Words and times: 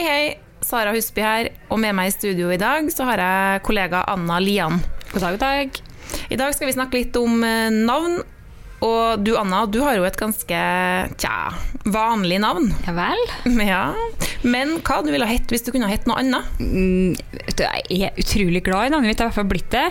Hei, 0.00 0.06
hei. 0.08 0.28
Sara 0.64 0.94
Husby 0.94 1.20
her, 1.20 1.46
og 1.68 1.76
med 1.82 1.92
meg 1.92 2.08
i 2.08 2.12
studio 2.14 2.48
i 2.48 2.56
dag 2.56 2.86
så 2.88 3.04
har 3.04 3.20
jeg 3.20 3.60
kollega 3.66 3.98
Anna 4.08 4.38
Lian. 4.40 4.78
God 5.10 5.20
dag, 5.20 5.34
god 5.34 5.42
dag. 5.42 5.80
I 6.32 6.38
dag 6.40 6.54
skal 6.56 6.70
vi 6.70 6.72
snakke 6.72 6.96
litt 6.96 7.18
om 7.20 7.42
eh, 7.44 7.66
navn. 7.68 8.14
Og 8.80 9.20
du 9.20 9.34
Anna, 9.36 9.66
du 9.68 9.76
har 9.84 9.98
jo 9.98 10.06
et 10.08 10.16
ganske 10.16 10.62
tja, 11.20 11.34
vanlig 11.84 12.38
navn. 12.40 12.70
Ja 12.86 12.94
vel? 12.96 13.20
Ja. 13.74 13.82
Men 14.40 14.78
hva 14.78 15.02
du 15.04 15.10
ville 15.12 15.28
du 15.28 15.34
hett 15.34 15.52
hvis 15.52 15.68
du 15.68 15.70
kunne 15.74 15.92
hett 15.92 16.08
noe 16.08 16.22
annet? 16.24 16.48
Mm, 16.64 17.20
jeg 17.60 18.00
er 18.08 18.24
utrolig 18.24 18.64
glad 18.70 18.88
i 18.88 18.94
navnet 18.96 19.12
mitt, 19.12 19.20
jeg 19.20 19.26
har 19.26 19.28
i 19.28 19.34
hvert 19.34 19.40
fall 19.42 19.52
blitt 19.52 19.68
det. 19.76 19.84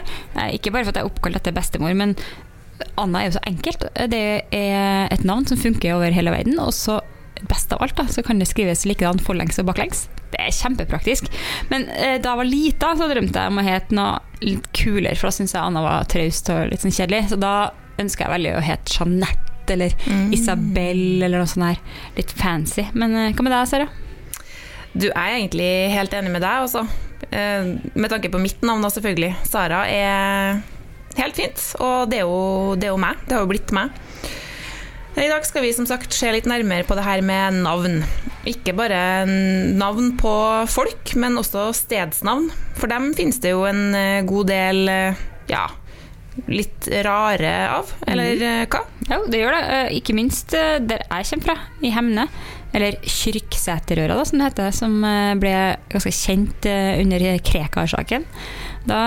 Ikke 0.58 0.74
bare 0.74 0.90
for 0.90 0.96
at 0.96 1.04
jeg 1.04 1.06
er 1.06 1.14
oppkalt 1.14 1.38
etter 1.38 1.54
bestemor, 1.54 1.94
men 1.94 2.18
Anna 2.98 3.22
er 3.22 3.30
jo 3.30 3.38
så 3.38 3.46
enkelt. 3.46 3.86
Det 4.10 4.26
er 4.58 5.14
et 5.14 5.30
navn 5.36 5.46
som 5.46 5.62
funker 5.62 6.00
over 6.00 6.18
hele 6.18 6.34
verden. 6.34 6.58
Og 6.66 6.74
så, 6.74 6.98
best 7.48 7.72
av 7.74 7.82
alt, 7.86 7.96
da, 7.98 8.08
så 8.12 8.24
kan 8.26 8.40
det 8.42 8.48
skrives 8.50 8.86
likedan 8.90 9.20
forlengs 9.24 9.60
og 9.62 9.68
baklengs. 9.70 10.08
Det 10.34 10.40
er 10.44 10.52
kjempepraktisk. 10.54 11.30
Men 11.72 11.88
eh, 11.90 12.18
da 12.22 12.34
jeg 12.34 12.42
var 12.42 12.50
lita, 12.50 12.92
så 13.00 13.08
drømte 13.10 13.40
jeg 13.46 13.54
om 13.54 13.62
å 13.62 13.66
hete 13.66 13.96
noe 13.98 14.20
litt 14.46 14.68
kulere, 14.78 15.16
for 15.18 15.30
da 15.30 15.36
syntes 15.40 15.56
jeg 15.56 15.64
Anna 15.64 15.82
var 15.86 16.06
traust 16.12 16.52
og 16.54 16.68
litt 16.72 16.84
sånn 16.86 16.94
kjedelig. 16.96 17.30
Så 17.32 17.40
da 17.42 17.54
ønska 18.00 18.26
jeg 18.28 18.34
veldig 18.36 18.54
å 18.58 18.62
hete 18.64 18.94
Jeanette 18.98 19.74
eller 19.76 19.94
Isabel 20.34 21.22
eller 21.22 21.42
noe 21.44 21.50
sånt 21.50 21.68
her. 21.68 21.82
Litt 22.18 22.32
fancy. 22.40 22.86
Men 22.94 23.16
eh, 23.16 23.32
hva 23.38 23.46
med 23.46 23.54
deg, 23.54 23.68
Sara? 23.70 23.90
Du 24.94 25.08
er 25.12 25.36
egentlig 25.36 25.70
helt 25.94 26.14
enig 26.18 26.32
med 26.34 26.42
deg, 26.42 26.64
altså. 26.66 26.86
Eh, 27.30 27.76
Med 27.94 28.10
tanke 28.10 28.32
på 28.34 28.40
mitt 28.42 28.62
navn, 28.66 28.82
da, 28.82 28.90
selvfølgelig. 28.90 29.36
Sara 29.46 29.84
er 29.92 30.62
helt 31.20 31.36
fint, 31.38 31.62
og 31.84 32.10
det 32.10 32.22
er, 32.22 32.26
jo, 32.30 32.76
det 32.80 32.88
er 32.90 32.94
jo 32.96 33.02
meg. 33.02 33.20
Det 33.28 33.36
har 33.38 33.44
jo 33.46 33.52
blitt 33.52 33.74
meg. 33.76 33.94
I 35.18 35.28
dag 35.28 35.46
skal 35.46 35.66
vi 35.66 35.72
som 35.74 35.88
sagt 35.90 36.14
se 36.14 36.30
litt 36.32 36.48
nærmere 36.48 36.86
på 36.88 36.96
det 36.98 37.04
her 37.04 37.24
med 37.26 37.64
navn. 37.66 38.04
Ikke 38.48 38.76
bare 38.78 39.26
navn 39.26 40.14
på 40.20 40.34
folk, 40.70 41.16
men 41.20 41.40
også 41.42 41.72
stedsnavn. 41.76 42.48
For 42.78 42.92
dem 42.92 43.12
finnes 43.18 43.42
det 43.42 43.56
jo 43.56 43.66
en 43.68 43.90
eh, 43.98 44.22
god 44.30 44.52
del 44.52 44.92
eh, 44.94 45.24
ja, 45.50 45.66
litt 46.48 46.88
rare 47.04 47.52
av, 47.74 47.92
eller 48.08 48.46
eh, 48.46 48.62
hva? 48.70 48.84
Jo, 49.10 49.20
det 49.28 49.42
gjør 49.42 49.58
det. 49.58 49.82
Ikke 49.98 50.16
minst 50.16 50.54
der 50.54 51.04
jeg 51.04 51.28
kommer 51.34 51.50
fra, 51.50 51.58
i 51.82 51.92
Hemne. 51.96 52.30
Eller 52.70 53.02
Kyrksæterøra, 53.02 54.14
da, 54.14 54.24
som 54.30 54.40
det 54.40 54.52
heter. 54.52 54.72
Som 54.78 54.98
ble 55.42 55.54
ganske 55.90 56.14
kjent 56.14 56.70
under 56.70 57.28
Krekar-saken. 57.50 58.30
Da 58.86 59.04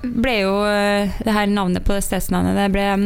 ble 0.00 0.36
jo 0.44 0.56
det 0.62 1.34
her 1.34 1.50
navnet 1.50 1.84
på 1.84 1.98
stedsnavnet 2.00 2.56
Det 2.56 2.70
ble 2.72 2.86
mm, 3.02 3.04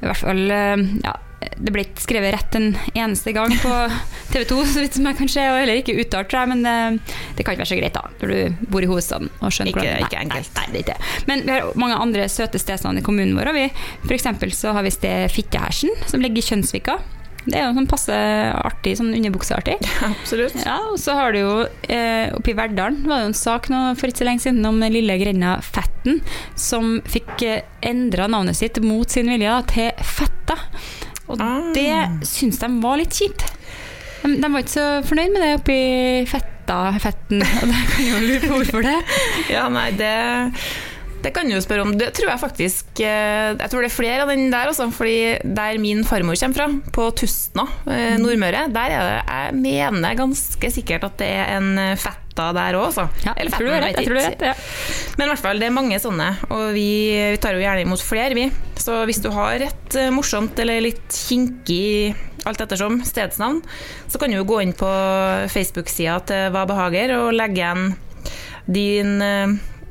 i 0.00 0.08
hvert 0.08 0.18
fall 0.18 0.40
ja, 0.50 1.12
det 1.38 1.70
ble 1.74 1.84
ikke 1.86 2.02
skrevet 2.02 2.32
rett 2.34 2.56
en 2.58 2.68
eneste 2.98 3.32
gang 3.34 3.52
på 3.62 3.70
TV 4.32 4.44
2, 4.50 4.56
så 4.72 4.82
vidt 4.82 4.96
som 4.98 5.06
jeg 5.06 5.18
kan 5.20 5.30
se, 5.30 5.44
og 5.50 5.58
heller 5.60 5.78
ikke 5.80 5.94
uttalt, 6.02 6.34
men 6.50 6.64
det, 6.66 6.76
det 7.38 7.44
kan 7.46 7.54
ikke 7.54 7.62
være 7.64 7.72
så 7.72 7.78
greit 7.80 7.94
da, 7.98 8.02
når 8.22 8.32
du 8.34 8.64
bor 8.74 8.82
i 8.86 8.90
hovedstaden. 8.90 9.30
Og 9.40 9.54
skjønner 9.54 9.70
Ikke- 9.74 9.84
hvordan- 9.84 10.08
ikke 10.08 10.22
enkelt. 10.24 10.50
Nei, 10.58 10.64
nei, 10.64 10.72
det 10.72 10.80
er 10.80 10.86
ikke. 10.88 11.28
Men 11.30 11.44
vi 11.46 11.52
har 11.58 11.70
mange 11.84 12.00
andre 12.06 12.26
søte 12.32 12.58
stedsnavn 12.62 12.98
i 12.98 13.04
kommunen 13.06 13.36
vår. 13.38 13.52
Vi, 13.54 13.68
for 14.06 14.16
eksempel 14.18 14.50
så 14.54 14.74
har 14.74 14.82
vi 14.86 14.90
sted 14.94 15.30
Fittehersen, 15.30 15.94
som 16.10 16.20
ligger 16.24 16.42
i 16.42 16.48
Kjønnsvika. 16.50 16.98
Det 17.48 17.54
er 17.56 17.68
jo 17.70 17.76
sånn 17.78 17.86
passe 17.88 18.12
artig, 18.12 18.96
sånn 18.98 19.14
underbukseartig. 19.16 19.78
Absolutt. 20.10 20.58
Ja, 20.66 20.74
og 20.90 20.98
så 21.00 21.14
har 21.16 21.32
du 21.32 21.38
jo 21.38 21.52
eh, 21.88 22.28
oppe 22.36 22.50
i 22.52 22.56
Verdalen 22.58 23.06
var 23.08 23.22
det 23.22 23.28
jo 23.28 23.30
en 23.30 23.38
sak 23.38 23.70
nå 23.72 23.78
for 23.96 24.10
ikke 24.10 24.20
så 24.20 24.26
lenge 24.28 24.42
siden 24.44 24.66
om 24.68 24.82
den 24.82 24.92
lille 24.92 25.16
grenda 25.22 25.54
Fetten, 25.64 26.18
som 26.60 26.98
fikk 27.08 27.46
eh, 27.46 27.62
endra 27.88 28.26
navnet 28.28 28.58
sitt 28.58 28.82
mot 28.84 29.08
sin 29.08 29.30
vilje 29.32 29.54
til 29.72 29.92
Fetta. 30.04 30.58
Og 31.28 31.40
Ah. 31.44 31.72
det 31.76 32.26
syns 32.26 32.58
de 32.62 32.68
var 32.82 32.96
litt 33.00 33.12
kjipt. 33.12 33.44
De, 34.22 34.34
de 34.42 34.48
var 34.52 34.60
ikke 34.64 34.74
så 34.74 34.86
fornøyd 35.06 35.32
med 35.34 35.42
det 35.44 35.50
oppe 35.60 35.74
i 35.76 36.24
Fetta, 36.26 36.78
Fetten. 37.00 37.42
Og 37.60 37.68
det 37.68 37.82
kan 37.92 38.06
jo 38.08 38.22
lure 38.24 38.40
på 38.46 38.54
hvorfor 38.58 38.82
det. 38.86 38.96
Ja, 39.52 39.68
nei, 39.72 39.90
det 39.96 40.12
det 41.28 41.34
kan 41.36 41.48
du 41.48 41.52
jo 41.52 41.60
spørre 41.60 41.84
om. 41.84 41.90
Det 42.00 42.08
tror 42.16 42.30
jeg 42.30 42.40
faktisk 42.40 43.02
eh, 43.04 43.52
Jeg 43.52 43.68
tror 43.70 43.84
det 43.84 43.90
er 43.90 43.94
flere 43.94 44.24
av 44.24 44.30
den 44.32 44.48
der, 44.52 44.70
også. 44.70 44.88
Fordi 44.94 45.18
der 45.44 45.80
min 45.82 46.00
farmor 46.08 46.38
kommer 46.40 46.56
fra, 46.56 46.68
på 46.94 47.08
Tustna, 47.20 47.66
eh, 47.92 48.16
Nordmøre, 48.20 48.64
der 48.72 48.94
er 48.96 49.04
det 49.04 49.18
Jeg 49.28 49.58
mener 49.58 50.16
ganske 50.18 50.72
sikkert 50.72 51.04
at 51.10 51.18
det 51.20 51.28
er 51.42 51.52
en 51.58 51.68
eh, 51.82 51.98
fetta 52.00 52.48
der 52.56 52.78
òg, 52.78 52.88
altså. 52.88 53.08
Ja, 53.26 53.34
Eller 53.36 53.52
jeg 53.52 53.58
fetten, 53.58 53.84
rett. 53.84 53.98
Jeg 53.98 54.08
tror 54.08 54.16
du 54.16 54.22
er 54.22 54.30
rett 54.30 54.46
ja. 54.48 54.56
Men 55.18 55.26
i 55.26 55.30
hvert 55.34 55.44
fall, 55.44 55.60
det 55.60 55.68
er 55.68 55.76
mange 55.76 56.00
sånne, 56.00 56.30
og 56.48 56.64
vi, 56.76 56.88
vi 57.34 57.42
tar 57.42 57.58
jo 57.58 57.62
gjerne 57.64 57.84
imot 57.84 58.04
flere, 58.08 58.38
vi. 58.38 58.48
Så 58.80 59.02
hvis 59.10 59.20
du 59.24 59.28
har 59.34 59.68
et 59.68 60.00
morsomt 60.14 60.58
eller 60.62 60.80
litt 60.86 61.20
kinkig, 61.28 62.14
alt 62.48 62.62
ettersom, 62.64 63.02
stedsnavn, 63.04 63.60
så 64.08 64.20
kan 64.22 64.30
du 64.32 64.38
jo 64.38 64.46
gå 64.48 64.62
inn 64.64 64.76
på 64.78 64.92
Facebook-sida 65.52 66.20
til 66.30 66.52
Hva 66.54 66.62
behager 66.70 67.18
og 67.18 67.34
legge 67.36 67.60
igjen 67.60 67.90
din 68.68 69.18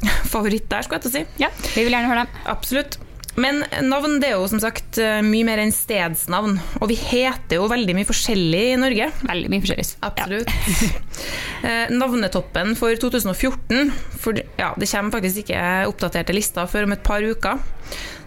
favoritt 0.34 0.69
der, 0.72 0.85
skulle 0.85 1.02
jeg 1.02 1.08
til 1.08 1.13
å 1.13 1.18
si. 1.18 1.44
ja, 1.44 1.52
vi 1.74 1.84
vil 1.84 1.94
gjerne 1.94 2.12
høre 2.12 2.25
dem. 2.25 2.40
Absolutt. 2.53 3.00
Men 3.38 3.62
navn 3.85 4.16
det 4.18 4.31
er 4.31 4.40
jo 4.40 4.47
som 4.50 4.62
sagt 4.62 4.97
eh, 4.97 5.19
mye 5.22 5.46
mer 5.46 5.62
enn 5.62 5.74
stedsnavn, 5.74 6.56
og 6.80 6.90
vi 6.90 6.96
heter 6.97 7.59
jo 7.59 7.68
veldig 7.69 7.94
mye 7.94 8.07
forskjellig 8.09 8.63
i 8.72 8.80
Norge. 8.81 9.12
Veldig 9.30 9.52
mye 9.53 9.62
forskjellig. 9.62 9.86
Absolutt. 10.07 10.50
Ja. 11.62 11.75
Navnetoppen 12.02 12.74
for 12.80 12.97
2014, 12.97 13.94
for 14.18 14.41
ja, 14.57 14.72
det 14.74 14.90
kommer 14.90 15.19
faktisk 15.19 15.46
ikke 15.46 15.62
oppdaterte 15.91 16.34
lister 16.34 16.69
før 16.72 16.90
om 16.90 16.97
et 16.97 17.06
par 17.06 17.22
uker. 17.22 17.62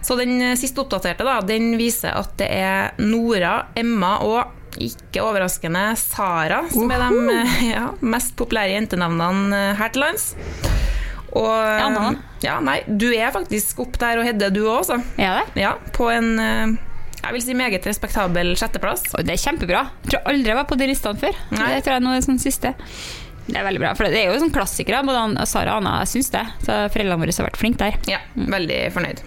Så 0.03 0.17
den 0.17 0.41
eh, 0.43 0.57
siste 0.59 0.83
oppdaterte 0.83 1.27
da, 1.27 1.41
den 1.45 1.75
viser 1.81 2.17
at 2.17 2.35
det 2.41 2.49
er 2.55 2.97
Nora, 3.03 3.71
Emma 3.79 4.17
og 4.27 4.57
ikke 4.81 5.25
overraskende 5.27 5.83
Sara 5.99 6.63
som 6.71 6.91
er 6.95 7.03
de 7.03 7.35
eh, 7.35 7.63
ja, 7.75 7.89
mest 8.01 8.37
populære 8.39 8.79
jentenavnene 8.79 9.65
eh, 9.71 9.81
her 9.81 9.95
til 9.95 10.07
lands. 10.07 10.31
Og 11.39 11.47
Ja, 11.47 11.87
Anna? 11.87 12.11
ja, 12.43 12.59
nei, 12.65 12.81
du 12.87 13.09
er 13.15 13.31
faktisk 13.35 13.79
opp 13.85 13.99
der 14.01 14.19
og 14.19 14.27
Hedde, 14.27 14.51
du 14.55 14.65
òg, 14.67 14.81
altså. 14.83 14.99
Det? 15.17 15.63
Ja, 15.63 15.77
på 15.95 16.09
en 16.11 16.33
eh, 16.43 16.79
jeg 17.21 17.37
vil 17.37 17.43
si 17.45 17.55
meget 17.57 17.85
respektabel 17.85 18.55
sjetteplass. 18.57 19.03
Og 19.13 19.27
det 19.29 19.35
er 19.35 19.43
kjempebra. 19.43 19.83
Jeg 20.07 20.15
tror 20.15 20.31
aldri 20.31 20.53
jeg 20.55 20.57
var 20.57 20.69
på 20.71 20.79
de 20.81 20.87
listene 20.89 21.21
før. 21.21 21.37
Nei. 21.53 21.67
Det 21.77 21.83
tror 21.85 21.99
jeg 21.99 22.05
nå 22.07 22.15
er 22.17 22.25
sånn 22.25 22.41
siste. 22.41 22.73
Det 23.51 23.59
er 23.59 23.67
veldig 23.67 23.83
bra, 23.83 23.91
for 23.99 24.09
det 24.09 24.23
er 24.23 24.31
jo 24.31 24.39
sånn 24.41 24.55
klassikere. 24.55 25.03
Både 25.05 25.45
Sara 25.51 25.75
og 25.77 25.83
Anna 25.85 25.99
syns 26.09 26.31
det. 26.33 26.47
Så 26.65 26.79
foreldrene 26.95 27.21
våre 27.21 27.35
har 27.37 27.49
vært 27.51 27.61
flinke 27.61 27.83
der. 27.91 27.99
Ja, 28.09 28.23
veldig 28.35 28.81
fornøyd. 28.95 29.21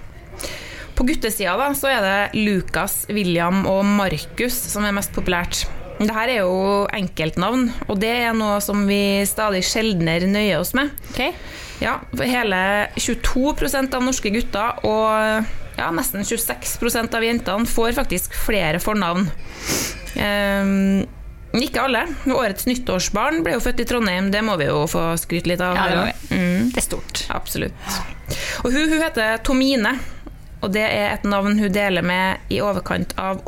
På 0.98 1.06
guttesida 1.06 1.54
da, 1.58 1.70
så 1.78 1.90
er 1.90 2.04
det 2.06 2.42
Lukas, 2.46 3.04
William 3.14 3.64
og 3.70 3.86
Markus 3.86 4.58
som 4.74 4.86
er 4.86 4.94
mest 4.96 5.14
populært. 5.16 5.66
Dette 6.00 6.24
er 6.26 6.40
jo 6.40 6.86
enkeltnavn, 6.94 7.68
og 7.88 8.00
det 8.02 8.14
er 8.26 8.38
noe 8.38 8.58
som 8.64 8.86
vi 8.90 9.24
stadig 9.30 9.62
sjeldnere 9.68 10.30
nøyer 10.30 10.62
oss 10.62 10.74
med. 10.78 10.94
Okay. 11.14 11.36
Ja, 11.84 11.98
Hele 12.20 12.60
22% 12.96 13.98
av 13.98 14.06
norske 14.06 14.32
gutter 14.34 14.80
og 14.88 15.50
ja, 15.78 15.90
nesten 15.94 16.24
26% 16.26 17.18
av 17.18 17.26
jentene 17.26 17.70
får 17.70 17.96
faktisk 17.98 18.36
flere 18.38 18.80
fornavn. 18.84 19.28
Um, 20.14 21.04
ikke 21.54 21.84
alle. 21.86 22.06
Årets 22.34 22.66
nyttårsbarn 22.70 23.44
ble 23.46 23.58
jo 23.58 23.64
født 23.64 23.84
i 23.84 23.88
Trondheim, 23.90 24.32
det 24.34 24.42
må 24.46 24.56
vi 24.62 24.70
jo 24.70 24.84
få 24.90 25.12
skryte 25.22 25.52
litt 25.52 25.62
av. 25.62 25.78
Ja, 25.78 25.90
det 25.90 26.00
her. 26.02 26.24
Mm. 26.34 26.72
Det 26.74 26.82
er 26.82 26.88
stort. 26.88 27.26
Absolutt. 27.34 27.98
Og 28.64 28.74
hun, 28.74 28.88
hun 28.90 29.04
heter 29.04 29.38
Tomine, 29.46 29.98
og 30.64 30.74
det 30.74 30.86
er 30.88 31.12
et 31.12 31.28
navn 31.28 31.60
hun 31.60 31.74
deler 31.74 32.06
med 32.06 32.54
i 32.54 32.62
overkant 32.64 33.14
av 33.22 33.44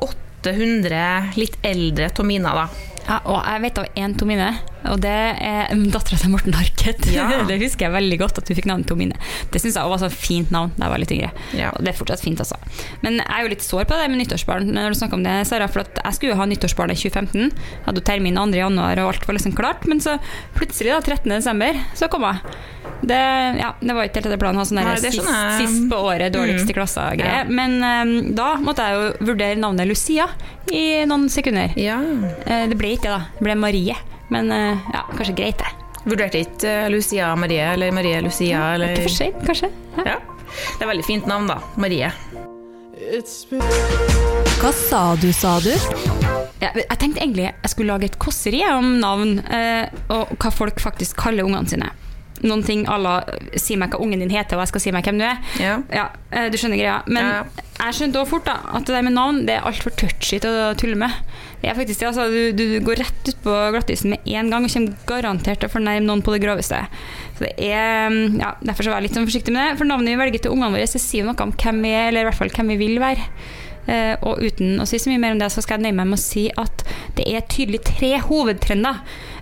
800 0.46 1.40
litt 1.40 1.58
eldre 1.66 2.12
Tomina, 2.14 2.54
da. 2.56 2.68
Ja, 3.06 3.20
og 3.30 3.44
jeg 3.46 3.62
vet 3.62 3.78
av 3.78 3.98
én 4.02 4.14
Tomine, 4.18 4.48
og 4.90 4.98
det 5.04 5.14
er 5.14 5.70
dattera 5.94 6.18
til 6.18 6.32
Morten 6.34 6.56
Harket. 6.58 7.06
Ja. 7.14 7.28
det 7.50 7.60
husker 7.62 7.86
jeg 7.86 7.94
veldig 7.94 8.18
godt 8.22 8.40
at 8.42 8.50
du 8.50 8.56
fikk 8.58 8.66
navnet 8.70 8.90
Tomine. 8.90 9.20
Det 9.54 9.62
syns 9.62 9.78
jeg 9.78 9.92
var 9.92 10.02
så 10.02 10.10
fint 10.10 10.50
navn 10.54 10.74
da 10.74 10.88
jeg 10.88 10.94
var 10.96 11.04
litt 11.04 11.14
yngre. 11.14 11.30
Ja. 11.58 11.70
Og 11.76 11.86
det 11.86 11.94
er 11.94 12.00
fortsatt 12.00 12.26
fint, 12.26 12.42
altså. 12.42 12.58
Men 13.06 13.20
jeg 13.22 13.30
er 13.30 13.46
jo 13.46 13.54
litt 13.54 13.66
sår 13.66 13.86
på 13.90 14.00
det 14.00 14.10
med 14.10 14.24
nyttårsbarn 14.24 14.74
når 14.74 14.96
du 14.96 15.00
snakker 15.02 15.20
om 15.20 15.26
det, 15.28 15.38
Sara. 15.50 15.70
For 15.70 15.86
jeg 15.86 16.18
skulle 16.18 16.34
jo 16.34 16.40
ha 16.42 16.50
nyttårsbarn 16.50 16.96
i 16.96 16.98
2015. 16.98 17.54
Hadde 17.86 18.02
jo 18.02 18.08
termin 18.10 18.42
2. 18.42 18.48
januar, 18.58 19.04
og 19.04 19.14
alt 19.14 19.30
var 19.30 19.38
liksom 19.38 19.58
klart. 19.58 19.86
Men 19.92 20.02
så 20.02 20.18
plutselig, 20.58 20.96
da, 20.96 21.04
13. 21.06 21.30
desember, 21.38 21.86
så 21.94 22.10
kom 22.10 22.26
jeg. 22.26 22.42
Det, 23.06 23.18
ja, 23.60 23.70
det 23.82 23.94
var 23.94 24.08
ikke 24.08 24.18
helt 24.22 24.28
etter 24.32 24.40
planen 24.42 24.58
å 24.58 24.64
ha 24.64 24.66
sånn 24.66 24.80
der 24.82 24.98
sist, 25.04 25.22
sist 25.60 25.84
på 25.92 26.00
året, 26.10 26.34
dårligst 26.34 26.66
i 26.66 26.74
Mm. 26.74 26.78
klassa-greie. 26.80 27.38
Ja. 27.40 27.44
Men 27.50 27.76
um, 27.84 28.34
da 28.36 28.56
måtte 28.58 28.82
jeg 28.88 28.98
jo 28.98 29.28
vurdere 29.30 29.56
navnet 29.62 29.88
Lucia 29.90 30.26
i 30.74 31.04
noen 31.06 31.28
sekunder. 31.30 31.76
Ja. 31.78 32.00
Uh, 32.02 32.66
Det 32.72 32.78
ble 32.80 32.96
ikke 32.98 33.06
det, 33.10 33.14
da. 33.14 33.22
Det 33.38 33.46
ble 33.46 33.56
Marie. 33.62 33.96
Men 34.34 34.50
uh, 34.50 34.74
ja, 34.94 35.04
kanskje 35.14 35.36
greit, 35.38 35.62
det. 35.62 35.70
Vurderte 36.06 36.38
ikke 36.42 36.70
eh, 36.70 36.88
Lucia 36.94 37.32
Marie, 37.38 37.64
eller 37.74 37.92
Marie 37.94 38.20
Lucia, 38.22 38.60
eller 38.76 38.92
Ikke 38.94 39.08
for 39.08 39.16
sent, 39.20 39.40
kanskje. 39.48 39.70
Ja. 39.98 40.04
Ja. 40.16 40.18
Det 40.78 40.86
er 40.86 40.90
veldig 40.92 41.06
fint 41.06 41.26
navn, 41.30 41.48
da. 41.50 41.60
Marie. 41.82 42.10
Hva 44.62 44.72
sa 44.74 45.02
du, 45.22 45.28
sa 45.36 45.58
du? 45.62 45.72
Ja, 46.62 46.70
jeg 46.78 46.98
tenkte 47.02 47.22
egentlig 47.22 47.48
jeg 47.50 47.70
skulle 47.74 47.92
lage 47.94 48.08
et 48.10 48.18
kåseri 48.22 48.62
om 48.72 48.96
navn, 49.02 49.40
eh, 49.50 49.90
og 50.14 50.32
hva 50.42 50.52
folk 50.54 50.80
faktisk 50.82 51.18
kaller 51.26 51.46
ungene 51.46 51.68
sine. 51.70 51.90
Noen 52.46 52.64
ting 52.66 52.86
à 52.86 52.98
la 53.02 53.16
si 53.60 53.76
meg 53.80 53.92
hva 53.96 54.00
ungen 54.06 54.22
din 54.22 54.30
heter, 54.34 54.58
og 54.60 54.66
jeg 54.66 54.74
skal 54.76 54.84
si 54.86 54.92
meg 54.96 55.08
hvem 55.08 55.18
du 55.22 55.26
er. 55.26 55.40
Ja. 55.62 55.80
Ja, 55.94 56.08
eh, 56.32 56.50
du 56.54 56.58
skjønner 56.62 56.78
greia. 56.80 57.00
Men 57.08 57.26
Ja. 57.26 57.44
jeg 57.80 57.98
skjønte 57.98 58.22
også 58.22 58.30
fort 58.36 58.46
da, 58.46 58.60
at 58.74 58.86
det 58.86 58.94
der 58.96 59.02
med 59.08 59.14
navn 59.18 59.46
det 59.48 59.56
er 59.58 59.66
altfor 59.68 59.96
touchy 59.98 60.40
til 60.40 60.50
å 60.52 60.76
tulle 60.78 60.96
med. 61.00 61.12
Det 61.62 61.72
er 61.72 61.78
faktisk 61.80 62.00
det, 62.04 62.08
altså, 62.12 62.28
du, 62.30 62.52
du 62.54 62.80
går 62.86 63.00
rett 63.02 63.30
ut 63.32 63.40
på 63.42 63.54
glattisen 63.74 64.12
med 64.14 64.20
en 64.38 64.50
gang 64.54 64.66
og 64.68 64.72
kommer 64.76 64.94
garantert 65.10 65.60
til 65.64 65.70
å 65.70 65.74
fornærme 65.74 66.06
noen 66.06 66.22
på 66.22 66.36
det 66.36 66.44
groveste. 66.46 66.84
Så 67.40 67.48
det 67.48 67.54
er, 67.58 68.10
mm, 68.14 68.40
ja, 68.40 68.54
Derfor 68.62 68.86
så 68.86 68.94
vær 68.94 69.02
litt 69.02 69.16
sånn 69.18 69.26
forsiktig 69.28 69.52
med 69.56 69.72
det. 69.72 69.78
For 69.80 69.90
navnet 69.90 70.14
vi 70.14 70.22
velger 70.22 70.46
til 70.46 70.54
ungene 70.54 70.76
våre, 70.78 70.88
så 70.88 71.02
sier 71.02 71.26
noe 71.26 71.36
om 71.42 71.52
hvem 71.52 71.82
vi 71.82 71.90
er, 71.96 72.10
eller 72.12 72.22
i 72.22 72.30
hvert 72.30 72.38
fall 72.38 72.54
hvem 72.54 72.70
vi 72.76 72.78
vil 72.86 73.00
være. 73.02 73.26
Eh, 73.88 74.16
og 74.26 74.40
uten 74.42 74.80
å 74.82 74.88
si 74.90 74.98
så 74.98 75.10
mye 75.12 75.22
mer 75.22 75.36
om 75.36 75.40
det, 75.40 75.52
så 75.54 75.62
skal 75.62 75.78
jeg 75.80 75.88
nøye 75.92 76.00
meg 76.02 76.08
med 76.14 76.20
å 76.20 76.24
si 76.24 76.48
at 76.58 76.84
det 77.16 77.28
er 77.32 77.46
tydelig 77.52 77.84
tre 77.86 78.16
hovedtrender 78.26 78.98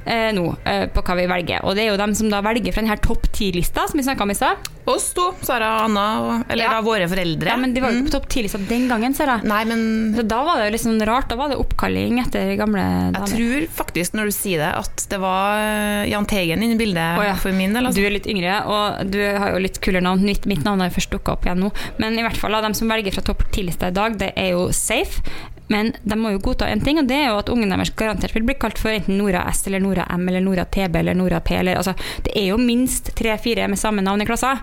eh, 0.06 0.30
nå 0.36 0.45
eh, 0.68 0.86
på 0.94 1.01
hva 1.06 1.16
vi 1.19 1.28
velger. 1.31 1.63
Og 1.63 1.75
det 1.78 1.86
er 1.86 1.92
jo 1.94 1.98
dem 2.01 2.13
som 2.18 2.30
da 2.31 2.42
velger 2.45 2.74
fra 2.75 2.84
denne 2.84 3.00
topp 3.04 3.30
ti-lista 3.36 3.88
som 3.90 3.98
vi 4.00 4.06
snakka 4.06 4.25
om 4.28 4.34
i 4.34 4.38
stad. 4.38 4.69
Oss 4.92 5.13
to, 5.16 5.30
Sara 5.48 5.69
og 5.78 5.86
Anna, 5.86 6.06
og, 6.19 6.42
eller 6.51 6.66
Ja. 6.66 6.72
da 6.75 6.81
våre 6.84 7.06
foreldre. 7.07 7.48
Ja, 7.48 7.56
men 7.56 7.72
de 7.74 7.80
var 7.80 7.94
jo 7.94 8.01
Mm. 8.01 8.04
ikke 8.04 8.10
på 8.12 8.16
topp 8.19 8.28
ti-lista 8.34 8.60
den 8.68 8.90
gangen, 8.90 9.13
Sara. 9.16 9.38
Nei, 9.48 9.63
men 9.63 10.13
Så 10.18 10.25
da 10.28 10.42
var 10.44 10.57
det 10.60 10.66
jo 10.68 10.72
litt 10.75 10.84
sånn 10.84 11.06
rart. 11.07 11.30
Da 11.31 11.38
var 11.39 11.48
det 11.54 11.57
oppkalling 11.57 12.19
etter 12.19 12.57
gamle 12.60 12.84
damer. 13.13 13.28
jeg 13.31 13.38
tror 13.38 13.68
faktisk, 13.86 14.12
når 14.13 14.25
du 14.25 14.31
sier 14.36 14.57
det, 14.60 14.74
at 14.84 15.06
det 15.10 15.19
var 15.24 16.04
Jahn 16.12 16.25
Teigen 16.28 16.62
inne 16.62 16.75
i 16.75 16.81
bildet 16.84 17.18
oh, 17.18 17.24
ja. 17.24 17.36
for 17.39 17.54
min 17.56 17.72
del. 17.72 17.84
Du 17.84 17.88
Altså. 17.94 18.04
er 18.06 18.12
litt 18.12 18.28
yngre, 18.28 18.57
og 18.68 19.10
du 19.10 19.19
har 19.24 19.54
jo 19.56 19.60
litt 19.63 19.80
kulere 19.80 20.04
navn. 20.04 20.25
Mitt 20.46 20.66
navn 20.66 20.81
har 20.84 20.89
jo 20.92 20.96
først 21.00 21.12
dukka 21.16 21.31
opp 21.38 21.46
igjen 21.48 21.63
nå. 21.63 21.72
Men 21.98 22.19
i 22.19 22.22
hvert 22.28 22.36
fall 22.38 22.54
av 22.54 22.63
dem 22.68 22.74
som 22.75 22.89
velger 22.92 23.13
fra 23.16 23.22
topp 23.24 23.48
ti-lista 23.56 23.88
i 23.88 23.96
dag, 23.96 24.18
det 24.19 24.32
er 24.35 24.53
jo 24.53 24.69
safe. 24.75 25.24
Men 25.71 25.94
de 26.03 26.18
må 26.19 26.33
jo 26.33 26.41
godta 26.44 26.68
en 26.69 26.81
ting, 26.83 27.00
og 27.00 27.07
det 27.09 27.18
er 27.18 27.30
jo 27.31 27.39
at 27.39 27.50
ungen 27.50 27.71
deres 27.71 27.94
garantert 27.97 28.35
vil 28.35 28.45
bli 28.45 28.57
kalt 28.59 28.81
for 28.81 28.94
enten 28.94 29.18
Nora 29.18 29.45
S 29.50 29.63
eller 29.69 29.81
Nora 29.81 30.06
M 30.12 30.27
eller 30.30 30.44
Nora 30.44 30.65
TB 30.65 31.00
eller 31.00 31.18
Nora 31.18 31.39
P. 31.39 31.56
Eller, 31.57 31.80
altså, 31.80 31.95
det 32.25 32.35
er 32.35 32.51
jo 32.51 32.59
minst 32.62 33.13
tre-fire 33.18 33.69
med 33.71 33.80
samme 33.80 34.03
navn 34.06 34.21
i 34.21 34.27
klassen. 34.27 34.59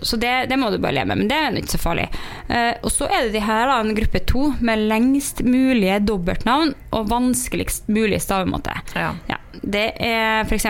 Så 0.00 0.16
det, 0.16 0.46
det 0.48 0.56
må 0.56 0.70
du 0.72 0.78
bare 0.80 0.96
leve 0.96 1.10
med, 1.10 1.20
men 1.20 1.28
det 1.28 1.36
er 1.36 1.58
ikke 1.60 1.74
så 1.74 1.82
farlig. 1.82 2.06
Eh, 2.48 2.72
og 2.80 2.88
så 2.94 3.10
er 3.12 3.26
det 3.26 3.34
de 3.36 3.44
her, 3.44 3.66
da, 3.68 3.78
en 3.82 3.96
gruppe 3.96 4.22
to, 4.24 4.46
med 4.64 4.86
lengst 4.88 5.44
mulige 5.44 6.00
dobbeltnavn 6.08 6.72
og 6.96 7.10
vanskeligst 7.12 7.92
mulig 7.92 8.22
stavemåte. 8.24 8.78
Ja. 8.96 9.12
Det 9.60 9.84
er 10.00 10.46
f.eks. 10.46 10.66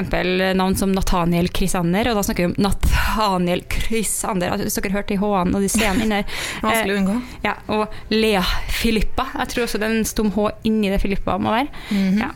navn 0.59 0.77
som 0.79 0.93
Nathaniel 0.95 1.49
Krisander, 1.55 2.11
og 2.11 2.19
da 2.19 2.25
snakker 2.27 2.47
vi 2.47 2.51
om 2.51 2.57
Nathaniel 2.67 3.63
Krisander. 3.71 4.57
Hvis 4.61 4.79
dere 4.79 4.95
hørte 4.97 5.15
i 5.17 5.21
H-en 5.21 5.55
og 5.55 5.63
de 5.65 5.71
C-ene 5.73 6.07
inni 6.07 6.21
der. 6.23 6.41
Vanskelig 6.65 6.97
å 6.97 7.01
unngå. 7.03 7.19
Eh, 7.19 7.37
ja, 7.47 7.55
og 7.77 8.15
Lea 8.15 8.43
Filippa. 8.73 9.29
Jeg 9.39 9.53
tror 9.53 9.67
også 9.67 9.83
det 9.83 9.89
er 9.89 9.99
en 10.01 10.09
stum 10.09 10.33
H 10.35 10.49
inni 10.69 10.91
det 10.93 11.03
Filippa 11.03 11.39
må 11.39 11.55
være. 11.55 11.71
Mhm. 11.93 12.19
ja. 12.25 12.33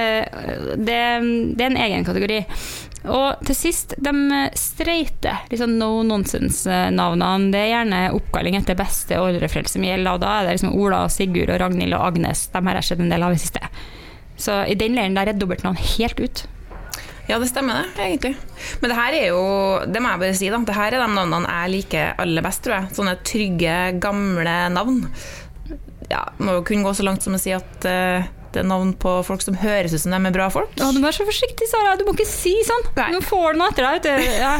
Eh, 0.00 0.38
det, 0.78 1.00
det 1.58 1.66
er 1.66 1.72
en 1.72 1.82
egen 1.88 2.06
kategori. 2.06 2.44
Og 3.10 3.40
til 3.48 3.56
sist, 3.56 3.94
de 3.96 4.12
streite, 4.60 5.32
sånn 5.56 5.78
no 5.80 6.02
nonsense-navnene. 6.04 7.48
Det 7.54 7.62
er 7.62 7.70
gjerne 7.72 8.00
oppkalling 8.16 8.58
etter 8.58 8.76
beste 8.78 9.16
oldeforeldre 9.20 9.72
som 9.72 9.86
gjelder, 9.86 10.12
og 10.12 10.20
da 10.20 10.34
er 10.36 10.46
det 10.46 10.58
liksom 10.58 10.76
Ola, 10.76 11.06
Sigurd, 11.12 11.52
og 11.54 11.62
Ragnhild 11.62 11.96
og 11.96 12.10
Agnes. 12.10 12.44
De 12.52 12.62
har 12.66 12.80
jeg 12.80 12.90
sett 12.90 13.00
en 13.00 13.12
del 13.12 13.24
av 13.24 13.32
i 13.34 13.40
siste. 13.40 13.62
Så 14.40 14.62
i 14.70 14.78
den 14.78 14.96
leiren 14.96 15.18
der 15.18 15.30
er 15.30 15.38
dobbeltnavn 15.38 15.78
helt 15.96 16.20
ut. 16.20 16.46
Ja, 17.30 17.36
det 17.38 17.50
stemmer 17.50 17.84
det, 17.84 18.02
egentlig. 18.02 18.32
Men 18.80 18.90
det 18.90 18.96
her 18.98 19.14
er 19.14 19.26
jo, 19.28 19.42
det 19.86 20.00
må 20.02 20.10
jeg 20.10 20.22
bare 20.24 20.38
si, 20.40 20.48
da. 20.50 20.58
Det 20.66 20.74
her 20.74 20.96
er 20.96 21.04
de 21.04 21.12
navnene 21.14 21.52
jeg 21.60 21.72
liker 21.76 22.18
aller 22.24 22.42
best, 22.42 22.64
tror 22.64 22.76
jeg. 22.76 22.90
Sånne 22.96 23.14
trygge, 23.22 23.76
gamle 24.02 24.56
navn. 24.74 25.04
Ja, 26.10 26.24
må 26.42 26.56
jo 26.56 26.64
kunne 26.66 26.82
gå 26.88 26.94
så 26.98 27.06
langt 27.06 27.22
som 27.22 27.36
å 27.36 27.40
si 27.40 27.52
at 27.54 27.86
eh, 27.86 28.26
er 28.58 28.66
navn 28.66 28.92
på 28.98 29.12
folk 29.26 29.44
som 29.44 29.56
høres 29.60 29.94
ut 29.94 30.02
som 30.02 30.14
de 30.14 30.18
er 30.28 30.34
bra 30.34 30.48
folk. 30.52 30.72
Å, 30.74 30.90
du 30.90 30.98
må 30.98 31.06
være 31.06 31.20
så 31.20 31.26
forsiktig, 31.28 31.68
Sara. 31.70 31.94
Du 31.98 32.04
må 32.08 32.14
ikke 32.16 32.28
si 32.28 32.54
sånn. 32.66 32.86
Nei. 32.98 33.10
Nå 33.14 33.22
får 33.24 33.54
du 33.54 33.60
noe 33.60 33.70
etter 33.70 33.86
deg. 33.86 34.26
Ja. 34.40 34.54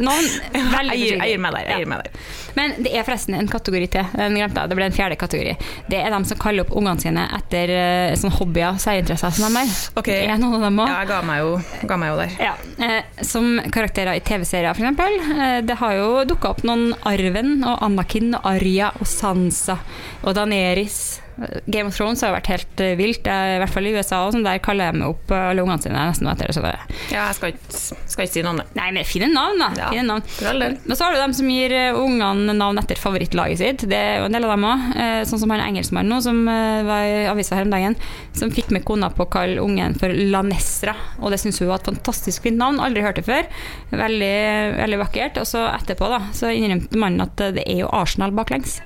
Navn, 0.00 0.30
veldig 0.76 0.96
Jeg 0.96 1.02
gir, 1.02 1.20
jeg 1.20 1.34
gir 1.34 1.42
meg 1.44 1.56
der. 1.58 1.66
Ja. 1.68 1.76
Jeg 1.76 1.84
gir 1.84 1.90
meg 1.92 2.06
der. 2.06 2.22
Men 2.58 2.74
det 2.82 2.94
er 2.96 3.06
forresten 3.06 3.36
en 3.38 3.50
kategori 3.50 3.90
til. 3.92 4.08
Den 4.18 4.38
glemte 4.38 4.62
jeg. 4.64 4.70
Det 4.72 4.78
ble 4.78 4.88
en 4.88 4.96
fjerde 4.96 5.18
kategori. 5.20 5.54
Det 5.92 6.00
er 6.00 6.14
dem 6.14 6.26
som 6.28 6.40
kaller 6.40 6.64
opp 6.64 6.72
ungene 6.78 7.02
sine 7.02 7.26
etter 7.36 7.74
uh, 7.74 8.16
sånne 8.18 8.34
hobbyer, 8.38 8.80
særinteresser 8.82 9.36
som 9.36 9.46
de 9.46 9.62
har. 9.62 9.76
Okay. 10.00 10.24
Det 10.24 10.32
er 10.34 10.42
noen 10.42 10.58
av 10.58 10.66
dem 10.66 10.82
Ja, 10.82 10.88
jeg 11.02 11.10
ga 11.12 11.20
meg 11.28 11.44
jo, 11.44 11.52
ga 11.90 12.00
meg 12.00 12.12
jo 12.12 12.18
der. 12.22 12.34
Ja, 12.48 12.54
eh, 12.88 13.22
som 13.26 13.48
karakterer 13.74 14.18
i 14.18 14.24
TV-serier, 14.24 14.74
f.eks. 14.74 15.30
Eh, 15.38 15.60
det 15.68 15.78
har 15.82 15.96
jo 15.98 16.10
dukka 16.28 16.54
opp 16.54 16.64
noen 16.66 16.92
Arven 17.08 17.62
og 17.62 17.82
Anakin 17.86 18.34
og 18.38 18.50
Arya 18.56 18.92
og 18.98 19.08
Sansa 19.10 19.78
og 20.24 20.34
Daenerys. 20.38 21.27
Game 21.66 21.86
of 21.86 21.96
Thrones 21.96 22.22
har 22.24 22.32
vært 22.34 22.48
helt 22.50 22.80
eh, 22.82 22.96
vilt, 22.98 23.26
i 23.28 23.58
hvert 23.62 23.70
fall 23.70 23.86
i 23.86 23.92
USA. 23.94 24.24
Og 24.26 24.34
sånn 24.34 24.46
der 24.46 24.58
kaller 24.62 24.94
de 24.94 25.04
opp 25.06 25.30
eh, 25.30 25.44
alle 25.52 25.62
ungene 25.62 25.82
sine 25.82 26.06
nesten 26.10 26.30
etter 26.32 26.50
det. 26.50 26.72
Ja, 27.12 27.28
jeg 27.28 27.36
skal 27.38 27.52
ikke, 27.54 27.78
skal 27.78 28.24
ikke 28.26 28.34
si 28.34 28.44
navnet. 28.46 28.72
Nei, 28.78 28.88
men 28.96 29.06
fine 29.06 29.28
navn, 29.30 29.62
da. 29.62 29.68
Ja, 29.78 29.90
Fine 29.92 30.06
navn. 30.08 30.78
Men 30.82 30.98
så 30.98 31.06
har 31.06 31.14
du 31.14 31.20
dem 31.22 31.36
som 31.38 31.50
gir 31.52 31.74
eh, 31.76 31.98
ungene 31.98 32.56
navn 32.58 32.82
etter 32.82 32.98
favorittlaget 32.98 33.62
sitt. 33.62 33.86
Det 33.90 33.98
er 33.98 34.22
jo 34.22 34.28
en 34.28 34.34
del 34.38 34.48
av 34.48 34.54
dem 34.56 34.66
òg. 34.68 34.88
Sånn 35.28 35.42
som 35.42 35.52
han 35.54 35.62
engelskmannen 35.62 36.10
nå, 36.10 36.18
som 36.24 36.40
var 36.46 37.06
i 37.06 37.26
avisa 37.30 37.56
her 37.58 37.66
om 37.66 37.72
dagen, 37.72 37.96
som 38.36 38.50
fikk 38.54 38.72
med 38.74 38.84
kona 38.88 39.10
på 39.14 39.26
å 39.26 39.30
kalle 39.30 39.62
ungen 39.62 39.94
for 39.98 40.10
Lanesra. 40.10 40.94
Og 41.22 41.32
det 41.34 41.40
syns 41.42 41.60
hun 41.62 41.70
var 41.70 41.82
et 41.82 41.90
fantastisk 41.92 42.46
fint 42.46 42.58
navn. 42.58 42.80
Aldri 42.82 43.04
hørt 43.04 43.20
det 43.20 43.26
før. 43.28 43.46
Veldig, 43.92 44.34
veldig 44.78 45.00
vakkert. 45.04 45.40
Og 45.42 45.48
så 45.50 45.68
etterpå 45.70 46.10
da, 46.10 46.22
så 46.34 46.50
innrømte 46.54 46.98
mannen 46.98 47.26
at 47.28 47.48
det 47.58 47.66
er 47.66 47.84
jo 47.84 47.92
Arsenal 47.94 48.34
baklengs. 48.34 48.78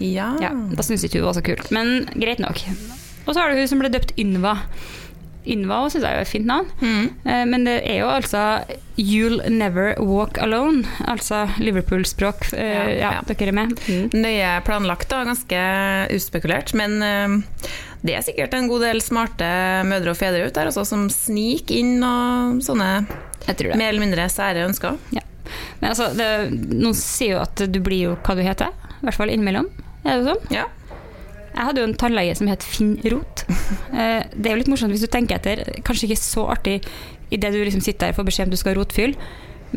Ja. 0.00 0.30
Ja, 0.42 0.52
da 0.54 0.82
syns 0.86 1.04
ikke 1.06 1.18
hun 1.22 1.28
var 1.30 1.34
så 1.38 1.42
kult, 1.46 1.70
men 1.74 2.06
greit 2.14 2.38
nok. 2.42 2.60
Og 3.26 3.34
så 3.34 3.40
har 3.42 3.50
du 3.52 3.58
hun 3.60 3.68
som 3.68 3.80
ble 3.82 3.90
døpt 3.92 4.14
Ynva. 4.18 4.56
Ynva 5.48 5.76
syns 5.88 6.04
jeg 6.04 6.12
er 6.12 6.20
et 6.22 6.28
fint 6.28 6.44
navn. 6.48 6.66
Mm. 6.82 7.04
Eh, 7.24 7.44
Men 7.48 7.64
det 7.64 7.78
er 7.88 8.00
jo 8.02 8.08
altså 8.12 8.40
You'll 9.00 9.40
never 9.48 9.94
walk 10.02 10.36
alone. 10.42 10.82
Altså 11.08 11.46
Liverpool-språk. 11.58 12.50
Eh, 12.52 12.72
Ja, 12.74 12.88
Ja, 12.98 13.12
ja. 13.16 13.22
dere 13.26 13.48
er 13.48 13.56
med? 13.56 13.72
Mm. 13.88 14.10
Nøye 14.12 14.50
planlagt 14.66 15.12
og 15.16 15.24
ganske 15.30 15.62
uspekulert, 16.14 16.74
men 16.74 17.02
eh, 17.02 17.38
det 18.04 18.14
er 18.18 18.22
sikkert 18.26 18.54
en 18.54 18.68
god 18.68 18.84
del 18.86 19.00
smarte 19.00 19.48
mødre 19.88 20.12
og 20.12 20.16
fedre 20.20 20.44
ut 20.46 20.54
der 20.54 20.68
også, 20.70 20.84
som 20.86 21.08
sniker 21.10 21.74
inn 21.80 22.02
og 22.04 22.60
sånne 22.62 23.06
Jeg 23.48 23.56
tror 23.56 23.72
det. 23.72 23.78
mer 23.80 23.88
eller 23.88 24.04
mindre 24.04 24.28
sære 24.30 24.66
ønsker. 24.68 24.98
Men 25.80 25.90
altså, 25.94 26.10
det, 26.14 26.28
noen 26.76 26.94
sier 26.94 27.36
jo 27.38 27.40
at 27.42 27.56
du 27.72 27.80
blir 27.80 28.10
jo 28.10 28.16
hva 28.20 28.34
du 28.36 28.42
heter. 28.44 28.68
I 29.00 29.06
hvert 29.06 29.16
fall 29.16 29.30
innimellom. 29.32 29.68
Er 30.04 30.20
det 30.20 30.26
sånn? 30.28 30.52
Ja. 30.54 30.66
Jeg 31.48 31.64
hadde 31.66 31.80
jo 31.82 31.88
en 31.88 31.96
tannlege 31.98 32.36
som 32.38 32.48
het 32.50 32.62
Finn 32.66 32.96
Rot. 33.10 33.44
Eh, 33.98 34.22
Det 34.36 34.46
er 34.46 34.54
jo 34.54 34.58
litt 34.60 34.68
morsomt 34.70 34.92
hvis 34.94 35.02
du 35.02 35.10
tenker 35.10 35.38
etter. 35.40 35.62
Kanskje 35.84 36.06
ikke 36.08 36.20
så 36.20 36.44
artig 36.52 36.76
idet 37.34 37.50
du 37.52 37.58
liksom 37.64 37.82
sitter 37.84 38.06
der 38.06 38.12
og 38.14 38.18
får 38.20 38.26
beskjed 38.28 38.46
om 38.48 38.52
du 38.54 38.58
skal 38.60 38.76
rotfylle, 38.78 39.16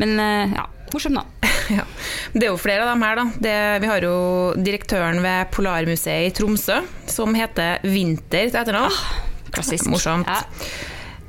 men 0.00 0.12
eh, 0.22 0.52
ja, 0.56 0.66
morsomt 0.94 1.18
da. 1.18 1.24
Ja. 1.72 1.84
Det 2.34 2.42
er 2.46 2.50
jo 2.50 2.58
flere 2.60 2.84
av 2.84 2.90
dem 2.92 3.02
her, 3.04 3.18
da. 3.18 3.24
Det, 3.44 3.54
vi 3.84 3.88
har 3.90 4.04
jo 4.04 4.14
direktøren 4.60 5.20
ved 5.24 5.50
Polarmuseet 5.54 6.28
i 6.28 6.32
Tromsø, 6.36 6.80
som 7.08 7.34
heter 7.38 7.82
Vinter 7.86 8.50
til 8.50 8.58
etternavn. 8.60 8.96
Klassisk. 9.52 9.88
Morsomt. 9.92 10.28
Ja. 10.28 10.42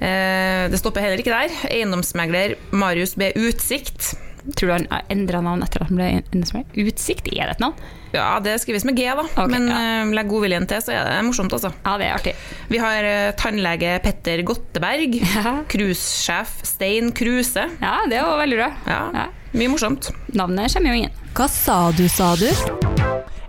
Eh, 0.04 0.64
det 0.74 0.80
stopper 0.82 1.06
heller 1.06 1.22
ikke 1.22 1.34
der. 1.36 1.54
Eiendomsmegler 1.72 2.56
Marius 2.76 3.16
B. 3.20 3.30
Utsikt. 3.40 4.14
Tror 4.58 4.68
du 4.68 4.74
han 4.74 4.88
har 4.92 5.04
endra 5.14 5.40
navn 5.46 5.62
etter 5.64 5.84
at 5.86 5.88
han 5.92 6.00
ble 6.00 6.08
eiendomsmegler? 6.10 6.88
Utsikt, 6.90 7.30
er 7.32 7.48
det 7.48 7.56
et 7.56 7.62
navn? 7.64 7.78
Ja, 8.14 8.28
det 8.44 8.58
skrives 8.62 8.84
med 8.86 8.98
G, 9.00 9.06
da. 9.16 9.24
Okay, 9.24 9.48
Men 9.50 9.70
ja. 9.72 9.78
eh, 10.04 10.12
legg 10.14 10.28
godviljen 10.30 10.68
til, 10.70 10.82
så 10.84 10.92
er 10.94 11.08
det 11.08 11.22
morsomt, 11.26 11.54
altså. 11.56 11.72
Ja, 11.86 11.94
det 11.98 12.10
er 12.10 12.18
artig. 12.18 12.34
Vi 12.70 12.82
har 12.84 13.08
eh, 13.08 13.32
tannlege 13.40 13.96
Petter 14.04 14.44
Gotteberg. 14.46 15.16
Ja, 15.38 15.56
Cruisesjef 15.72 16.60
Stein 16.68 17.12
Kruse. 17.16 17.64
ja 17.82 17.96
det 18.12 18.20
var 18.22 18.38
veldig 18.44 18.60
bra. 18.60 18.70
Ja, 18.92 19.00
Ja. 19.16 19.26
mye 19.58 19.72
morsomt. 19.74 20.12
Navnet 20.36 20.74
kommer 20.76 20.92
jo 20.94 21.00
ingen. 21.04 21.16
Hva 21.34 21.48
sa 21.50 21.80
du, 21.96 22.04
sa 22.10 22.34
du? 22.38 22.48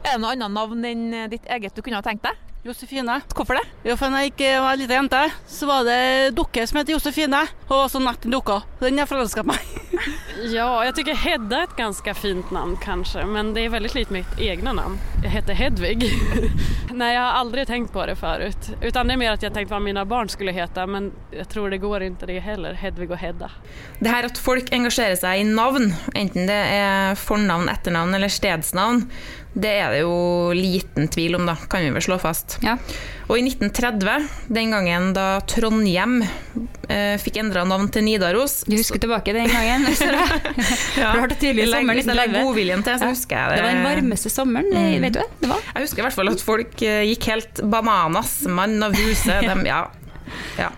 Er 0.04 0.14
det 0.14 0.20
noe 0.22 0.32
annet 0.36 0.52
navn 0.54 0.84
enn 0.88 1.04
eh, 1.12 1.28
ditt 1.32 1.46
eget 1.50 1.74
du 1.76 1.82
kunne 1.82 1.98
ha 2.00 2.04
tenkt 2.06 2.24
deg? 2.24 2.40
Josefine. 2.64 3.18
Hvorfor 3.36 3.58
det? 3.58 3.66
Jo, 3.84 3.92
for 4.00 4.08
når 4.08 4.22
jeg 4.24 4.30
ikke 4.32 4.50
var 4.64 4.70
ei 4.72 4.78
lita 4.80 4.96
jente, 4.96 5.18
så 5.52 5.66
var 5.68 5.82
det 5.84 6.30
dukke 6.32 6.62
som 6.64 6.78
het 6.80 6.88
Josefine. 6.94 7.42
Og 7.68 7.82
så 7.92 8.00
nett 8.00 8.24
en 8.24 8.32
dukka. 8.32 8.62
Den 8.80 8.96
har 9.02 9.10
forelska 9.10 9.44
meg. 9.44 9.60
Ja, 10.42 10.84
jag 10.84 10.94
tycker 10.96 11.14
Hedda 11.14 11.58
är 11.58 11.64
ett 11.64 11.76
ganska 11.76 12.14
fint 12.14 12.50
namn 12.50 12.76
kanske, 12.82 13.24
men 13.24 13.54
det 13.54 13.60
är 13.60 13.68
väldigt 13.68 13.94
likt 13.94 14.10
mitt 14.10 14.38
egna 14.38 14.72
namn. 14.72 14.98
Jag 15.22 15.30
heter 15.30 15.54
Hedvig. 15.54 16.12
Nej, 16.92 17.14
jag 17.14 17.22
har 17.22 17.32
aldrig 17.32 17.66
tänkt 17.66 17.92
på 17.92 18.06
det 18.06 18.16
förut. 18.16 18.70
Utan 18.80 19.06
det 19.06 19.12
är 19.12 19.16
mer 19.16 19.32
att 19.32 19.42
jag 19.42 19.54
tänkt 19.54 19.70
vad 19.70 19.82
mina 19.82 20.04
barn 20.04 20.28
skulle 20.28 20.52
heta, 20.52 20.86
men 20.86 21.12
jag 21.30 21.48
tror 21.48 21.70
det 21.70 21.78
går 21.78 22.02
inte 22.02 22.26
det 22.26 22.38
heller, 22.38 22.72
Hedvig 22.72 23.10
och 23.10 23.16
Hedda. 23.16 23.50
Det 23.98 24.08
her 24.08 24.24
at 24.24 24.38
folk 24.38 24.72
engasjerer 24.72 25.16
seg 25.16 25.40
i 25.40 25.44
navn, 25.44 25.92
enten 26.14 26.46
det 26.46 26.60
er 26.74 27.14
fornavn, 27.14 27.68
etternavn 27.68 28.14
eller 28.14 28.28
stedsnavn, 28.28 29.10
det 29.54 29.70
er 29.80 29.92
det 29.94 30.00
jo 30.02 30.14
liten 30.56 31.06
tvil 31.14 31.36
om, 31.38 31.44
da, 31.46 31.54
kan 31.70 31.84
vi 31.84 31.90
vel 31.94 32.02
slå 32.02 32.16
fast. 32.18 32.56
Ja. 32.64 32.74
Og 33.30 33.38
i 33.38 33.44
1930, 33.46 34.26
den 34.52 34.72
gangen 34.74 35.12
da 35.16 35.38
Trondhjem 35.48 36.18
eh, 36.90 37.14
fikk 37.22 37.38
endra 37.40 37.62
navn 37.64 37.86
til 37.88 38.04
Nidaros 38.04 38.58
Du 38.68 38.74
husker 38.76 39.00
tilbake 39.00 39.32
den 39.32 39.48
gangen? 39.48 39.86
Ja, 40.98 41.14
du 41.16 41.22
det 41.30 41.38
tydelig 41.40 41.70
sommeren 41.70 41.96
Hvis 41.96 42.10
jeg 42.10 42.18
legger 42.18 42.44
godviljen 42.44 42.84
til, 42.84 42.98
så 43.00 43.08
Ja. 43.08 43.14
husker 43.14 43.38
jeg 43.38 43.48
det. 43.48 43.56
det 43.56 43.64
var 43.64 43.72
den 43.78 43.86
varmeste 43.88 44.30
sommeren, 44.34 44.68
Mm. 44.74 45.00
vet 45.06 45.16
du 45.16 45.20
det? 45.22 45.28
Det 45.40 45.48
var. 45.54 45.60
Jeg 45.74 45.86
husker 45.86 46.02
i 46.02 46.06
hvert 46.08 46.18
fall 46.18 46.32
at 46.34 46.44
folk 46.44 46.82
eh, 46.82 47.00
gikk 47.14 47.30
helt 47.32 47.64
bananas, 47.72 48.34
mann 48.50 48.76
av 48.82 48.92
huset, 48.98 49.42
ja, 49.64 49.80
ja, 50.58 50.70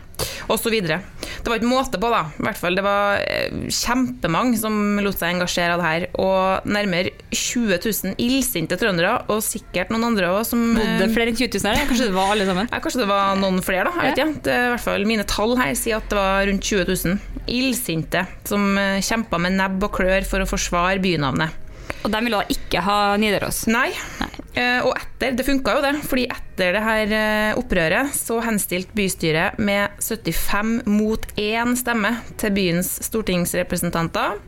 videre. 0.73 1.01
det 1.43 1.51
var 1.51 1.59
ikke 1.59 1.71
måte 1.71 1.99
på, 2.01 2.11
da. 2.13 2.23
I 2.39 2.45
hvert 2.47 2.61
fall, 2.61 2.77
det 2.79 2.85
var 2.87 3.21
eh, 3.23 3.67
kjempemange 3.73 4.59
som 4.61 4.77
lot 5.03 5.19
seg 5.19 5.35
engasjere 5.35 5.75
av 5.77 5.83
det 5.83 5.91
her. 5.91 6.07
Og 6.23 6.69
nærmere 6.71 7.13
20 7.35 7.77
000 7.83 8.15
illsinte 8.23 8.79
trøndere, 8.81 9.17
og 9.33 9.43
sikkert 9.45 9.91
noen 9.95 10.09
andre 10.13 10.31
òg, 10.35 10.43
som 10.49 10.63
Bodde 10.77 11.09
eh, 11.09 11.13
flere 11.15 11.33
enn 11.33 11.39
20 11.39 11.59
000 11.59 11.71
her? 11.73 11.89
Kanskje 11.91 12.09
det 12.11 12.17
var 12.17 12.33
alle 12.35 12.49
sammen? 12.49 12.71
ja, 12.71 12.83
Kanskje 12.83 13.03
det 13.03 13.11
var 13.11 13.37
noen 13.43 13.61
flere, 13.67 13.91
da. 13.91 14.07
Jeg 14.07 14.15
vet 14.15 14.23
ikke. 14.23 14.45
Det 14.47 14.57
i 14.57 14.73
hvert 14.75 14.87
fall 14.87 15.07
Mine 15.07 15.27
tall 15.29 15.57
her 15.61 15.75
sier 15.79 16.01
at 16.01 16.09
det 16.11 16.19
var 16.19 16.47
rundt 16.49 16.67
20 16.67 16.89
000 16.93 17.19
illsinte 17.47 18.25
som 18.49 18.75
kjempa 19.07 19.39
med 19.39 19.55
nebb 19.59 19.85
og 19.87 19.95
klør 20.01 20.25
for 20.27 20.43
å 20.43 20.49
forsvare 20.51 20.99
bynavnet. 21.03 21.66
Og 22.05 22.11
de 22.13 22.23
ville 22.23 22.39
da 22.39 22.55
ikke 22.55 22.83
ha 22.87 22.99
Nidaros? 23.21 23.65
Nei. 23.71 23.91
Nei. 24.21 24.31
Eh, 24.57 24.81
og 24.87 24.95
etter, 24.97 25.35
det 25.37 25.45
funka 25.45 25.75
jo 25.77 25.85
det, 25.85 25.95
fordi 26.09 26.25
etter 26.33 26.77
det 26.79 26.83
her 26.83 27.15
eh, 27.19 27.59
opprøret 27.61 28.15
så 28.17 28.39
henstilte 28.45 28.97
bystyret 28.97 29.59
med 29.61 29.99
75 30.01 30.87
mot 30.89 31.27
1 31.37 31.75
stemme 31.83 32.15
til 32.41 32.55
byens 32.57 32.95
stortingsrepresentanter 33.05 34.39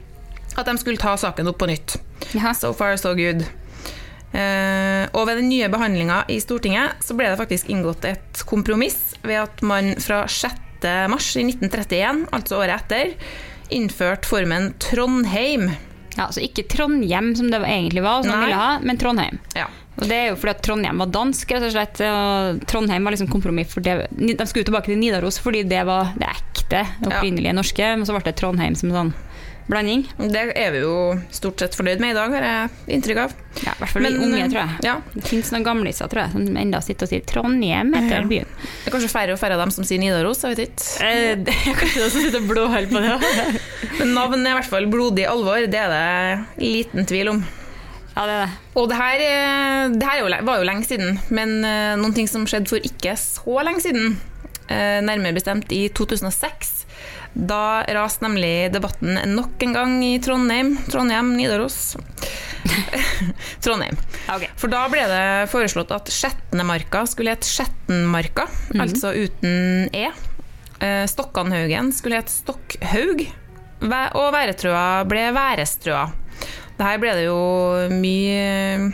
at 0.58 0.66
de 0.66 0.74
skulle 0.80 1.00
ta 1.00 1.12
saken 1.18 1.50
opp 1.50 1.58
på 1.60 1.68
nytt. 1.70 1.98
Ja. 2.34 2.54
So 2.56 2.72
far, 2.74 2.96
so 2.98 3.12
good. 3.18 3.44
Eh, 4.32 5.04
og 5.12 5.28
ved 5.28 5.38
den 5.40 5.48
nye 5.48 5.68
behandlinga 5.72 6.22
i 6.28 6.40
Stortinget 6.42 7.04
så 7.04 7.16
ble 7.16 7.30
det 7.30 7.38
faktisk 7.40 7.70
inngått 7.72 8.04
et 8.08 8.42
kompromiss 8.48 9.14
ved 9.22 9.40
at 9.46 9.62
man 9.64 9.94
fra 10.02 10.24
6. 10.28 10.88
mars 11.12 11.30
i 11.36 11.46
1931, 11.46 12.26
altså 12.36 12.58
året 12.60 12.84
etter, 12.84 13.14
innførte 13.74 14.28
formen 14.28 14.72
Trondheim. 14.82 15.70
Ja, 16.18 16.28
Så 16.34 16.42
ikke 16.42 16.66
Trondheim, 16.68 17.34
som 17.38 17.50
det 17.50 17.60
egentlig 17.62 18.02
var, 18.02 18.22
som 18.22 18.32
de 18.34 18.40
ville 18.46 18.58
ha, 18.58 18.78
men 18.82 18.98
Trondheim. 18.98 19.38
Ja. 19.54 19.68
Og 19.98 20.06
det 20.06 20.14
er 20.14 20.26
jo 20.30 20.36
fordi 20.38 20.54
at 20.54 20.62
Trondheim 20.62 21.00
var 21.02 21.10
dansk, 21.14 21.50
rett 21.54 21.66
og 21.66 21.74
slett. 21.74 22.02
Og 22.06 22.60
Trondheim 22.70 23.06
var 23.06 23.14
liksom 23.14 23.30
kompromiss 23.30 23.72
for 23.74 23.82
det. 23.82 23.96
De 24.14 24.36
skulle 24.46 24.62
jo 24.62 24.70
tilbake 24.70 24.92
til 24.92 25.00
Nidaros 25.00 25.40
fordi 25.42 25.64
det 25.66 25.82
var 25.88 26.12
det 26.18 26.30
ekte, 26.68 26.84
det 27.00 27.48
ja. 27.48 27.56
norske. 27.56 27.96
Men 27.96 28.06
så 28.06 28.14
ble 28.14 28.24
det 28.28 28.36
Trondheim 28.38 28.76
som 28.78 28.92
sånn 28.92 29.14
blanding. 29.68 30.06
Det 30.16 30.46
er 30.56 30.70
vi 30.72 30.80
jo 30.80 30.92
stort 31.34 31.60
sett 31.60 31.74
fornøyd 31.76 32.00
med 32.00 32.14
i 32.14 32.16
dag, 32.16 32.32
har 32.32 32.44
jeg 32.46 32.96
inntrykk 32.96 33.18
av. 33.26 33.34
Ja, 33.66 33.74
I 33.74 33.82
hvert 33.82 33.92
fall 33.92 34.04
vi 34.06 34.10
Men, 34.14 34.22
unge, 34.24 34.38
eh, 34.40 34.48
tror 34.48 34.62
jeg. 34.62 34.78
Ja, 34.86 34.94
Det 35.12 35.24
finnes 35.28 35.50
noen 35.52 35.66
gamliser, 35.66 36.08
tror 36.08 36.22
jeg, 36.24 36.32
som 36.32 36.56
enda 36.56 36.80
sitter 36.80 37.04
og 37.04 37.10
sier 37.12 37.26
Trondheim 37.28 37.92
etter 37.92 38.22
Ja. 38.22 38.24
byen. 38.24 38.48
Det 38.54 38.88
er 38.88 38.96
kanskje 38.96 39.12
færre 39.12 39.32
og 39.32 39.38
færre 39.38 39.58
av 39.58 39.60
dem 39.60 39.70
som 39.70 39.84
sier 39.84 40.00
Nidaros, 40.00 40.40
jeg 40.42 40.56
vet 40.56 40.64
ikke. 40.68 41.04
Eh, 41.04 41.34
det 41.36 41.52
er 41.52 41.76
kanskje 41.76 42.00
noen 42.00 42.10
som 42.10 42.22
sitter 42.22 42.40
og 42.40 42.72
på 42.88 43.00
det. 43.04 43.60
Men 43.98 44.14
navnet 44.14 44.46
er 44.46 44.50
i 44.50 44.60
hvert 44.60 44.72
fall 44.72 44.86
blodig 44.86 45.28
alvor, 45.28 45.60
det 45.68 45.74
er 45.74 45.92
det 45.92 46.64
liten 46.64 47.04
tvil 47.04 47.28
om. 47.28 47.44
Ja, 48.16 48.26
det 48.26 48.48
det. 48.48 48.50
Og 48.74 48.88
det 48.88 48.96
her, 48.96 49.20
eh, 49.22 49.88
det 49.94 50.02
her 50.02 50.24
er 50.24 50.42
var 50.42 50.58
jo 50.58 50.64
lenge 50.64 50.84
siden, 50.84 51.20
men 51.30 51.64
eh, 51.64 51.94
noen 51.94 52.14
ting 52.14 52.26
som 52.26 52.46
skjedde 52.46 52.66
for 52.66 52.78
ikke 52.82 53.14
så 53.14 53.62
lenge 53.62 53.84
siden, 53.84 54.16
nærmere 54.68 55.36
bestemt 55.36 55.72
i 55.72 55.86
2006, 55.88 56.74
da 57.38 57.84
raste 57.94 58.24
nemlig 58.24 58.70
debatten 58.74 59.18
nok 59.34 59.62
en 59.62 59.74
gang 59.76 59.98
i 60.04 60.16
Trondheim, 60.22 60.74
Trondheim, 60.90 61.34
Nidaros. 61.38 61.96
Trondheim. 63.64 63.96
Okay. 64.28 64.50
For 64.58 64.72
da 64.72 64.84
ble 64.90 65.04
det 65.10 65.26
foreslått 65.52 65.92
at 65.94 66.10
Skjetnemarka 66.12 67.04
skulle 67.08 67.36
hete 67.36 67.48
Skjettenmarka, 67.48 68.48
altså 68.78 69.12
uten 69.16 69.88
E. 69.94 70.08
Eh, 70.78 71.04
Stokkanhaugen 71.10 71.92
skulle 71.94 72.20
hete 72.20 72.32
Stokkhaug, 72.32 73.26
og 73.88 74.30
Væretrøa 74.34 75.04
ble 75.08 75.28
Værestrøa. 75.36 76.08
Det 76.78 76.86
her 76.86 76.98
ble 77.02 77.14
det 77.18 77.26
jo 77.26 77.38
mye 77.98 78.90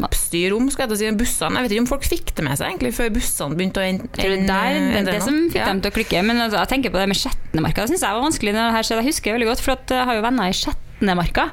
oppstyr 0.00 0.54
om, 0.56 0.68
skal 0.70 0.88
jeg 0.88 0.98
si, 0.98 1.10
bussene. 1.16 1.56
Jeg 1.60 1.62
vet 1.68 1.74
ikke 1.76 1.84
om 1.84 1.90
folk 1.92 2.04
fikk 2.08 2.34
det 2.34 2.44
med 2.44 2.58
seg 2.58 2.70
egentlig 2.72 2.94
før 2.96 3.10
bussene 3.14 3.56
begynte 3.58 3.80
å 3.82 3.86
en- 3.88 3.98
Tror 4.08 4.28
du 4.30 4.36
en- 4.38 4.46
der, 4.46 4.74
det, 4.74 5.08
er 5.08 5.12
det 5.12 5.22
som 5.22 5.36
fikk 5.50 5.60
Ja. 5.60 5.66
dem 5.66 5.80
til 5.80 5.90
å 5.90 5.94
klikke. 5.94 6.24
Men 6.24 6.36
altså, 6.38 6.58
jeg 6.64 6.68
tenker 6.68 6.90
på 6.90 6.98
det 6.98 7.08
med 7.08 7.16
Skjetnemarka. 7.16 7.86
Det 7.86 7.90
syns 7.94 8.00
jeg 8.06 8.14
var 8.14 8.22
vanskelig 8.28 8.52
når 8.54 8.64
det 8.68 8.74
her 8.74 8.82
skjedde. 8.82 9.02
Jeg 9.04 9.10
husker 9.12 9.32
veldig 9.38 9.46
godt, 9.52 9.60
for 9.60 9.72
at 9.72 9.86
jeg 9.88 10.04
har 10.04 10.14
jo 10.14 10.22
venner 10.22 10.44
i 10.48 10.52
Skjetnemarka. 10.52 11.50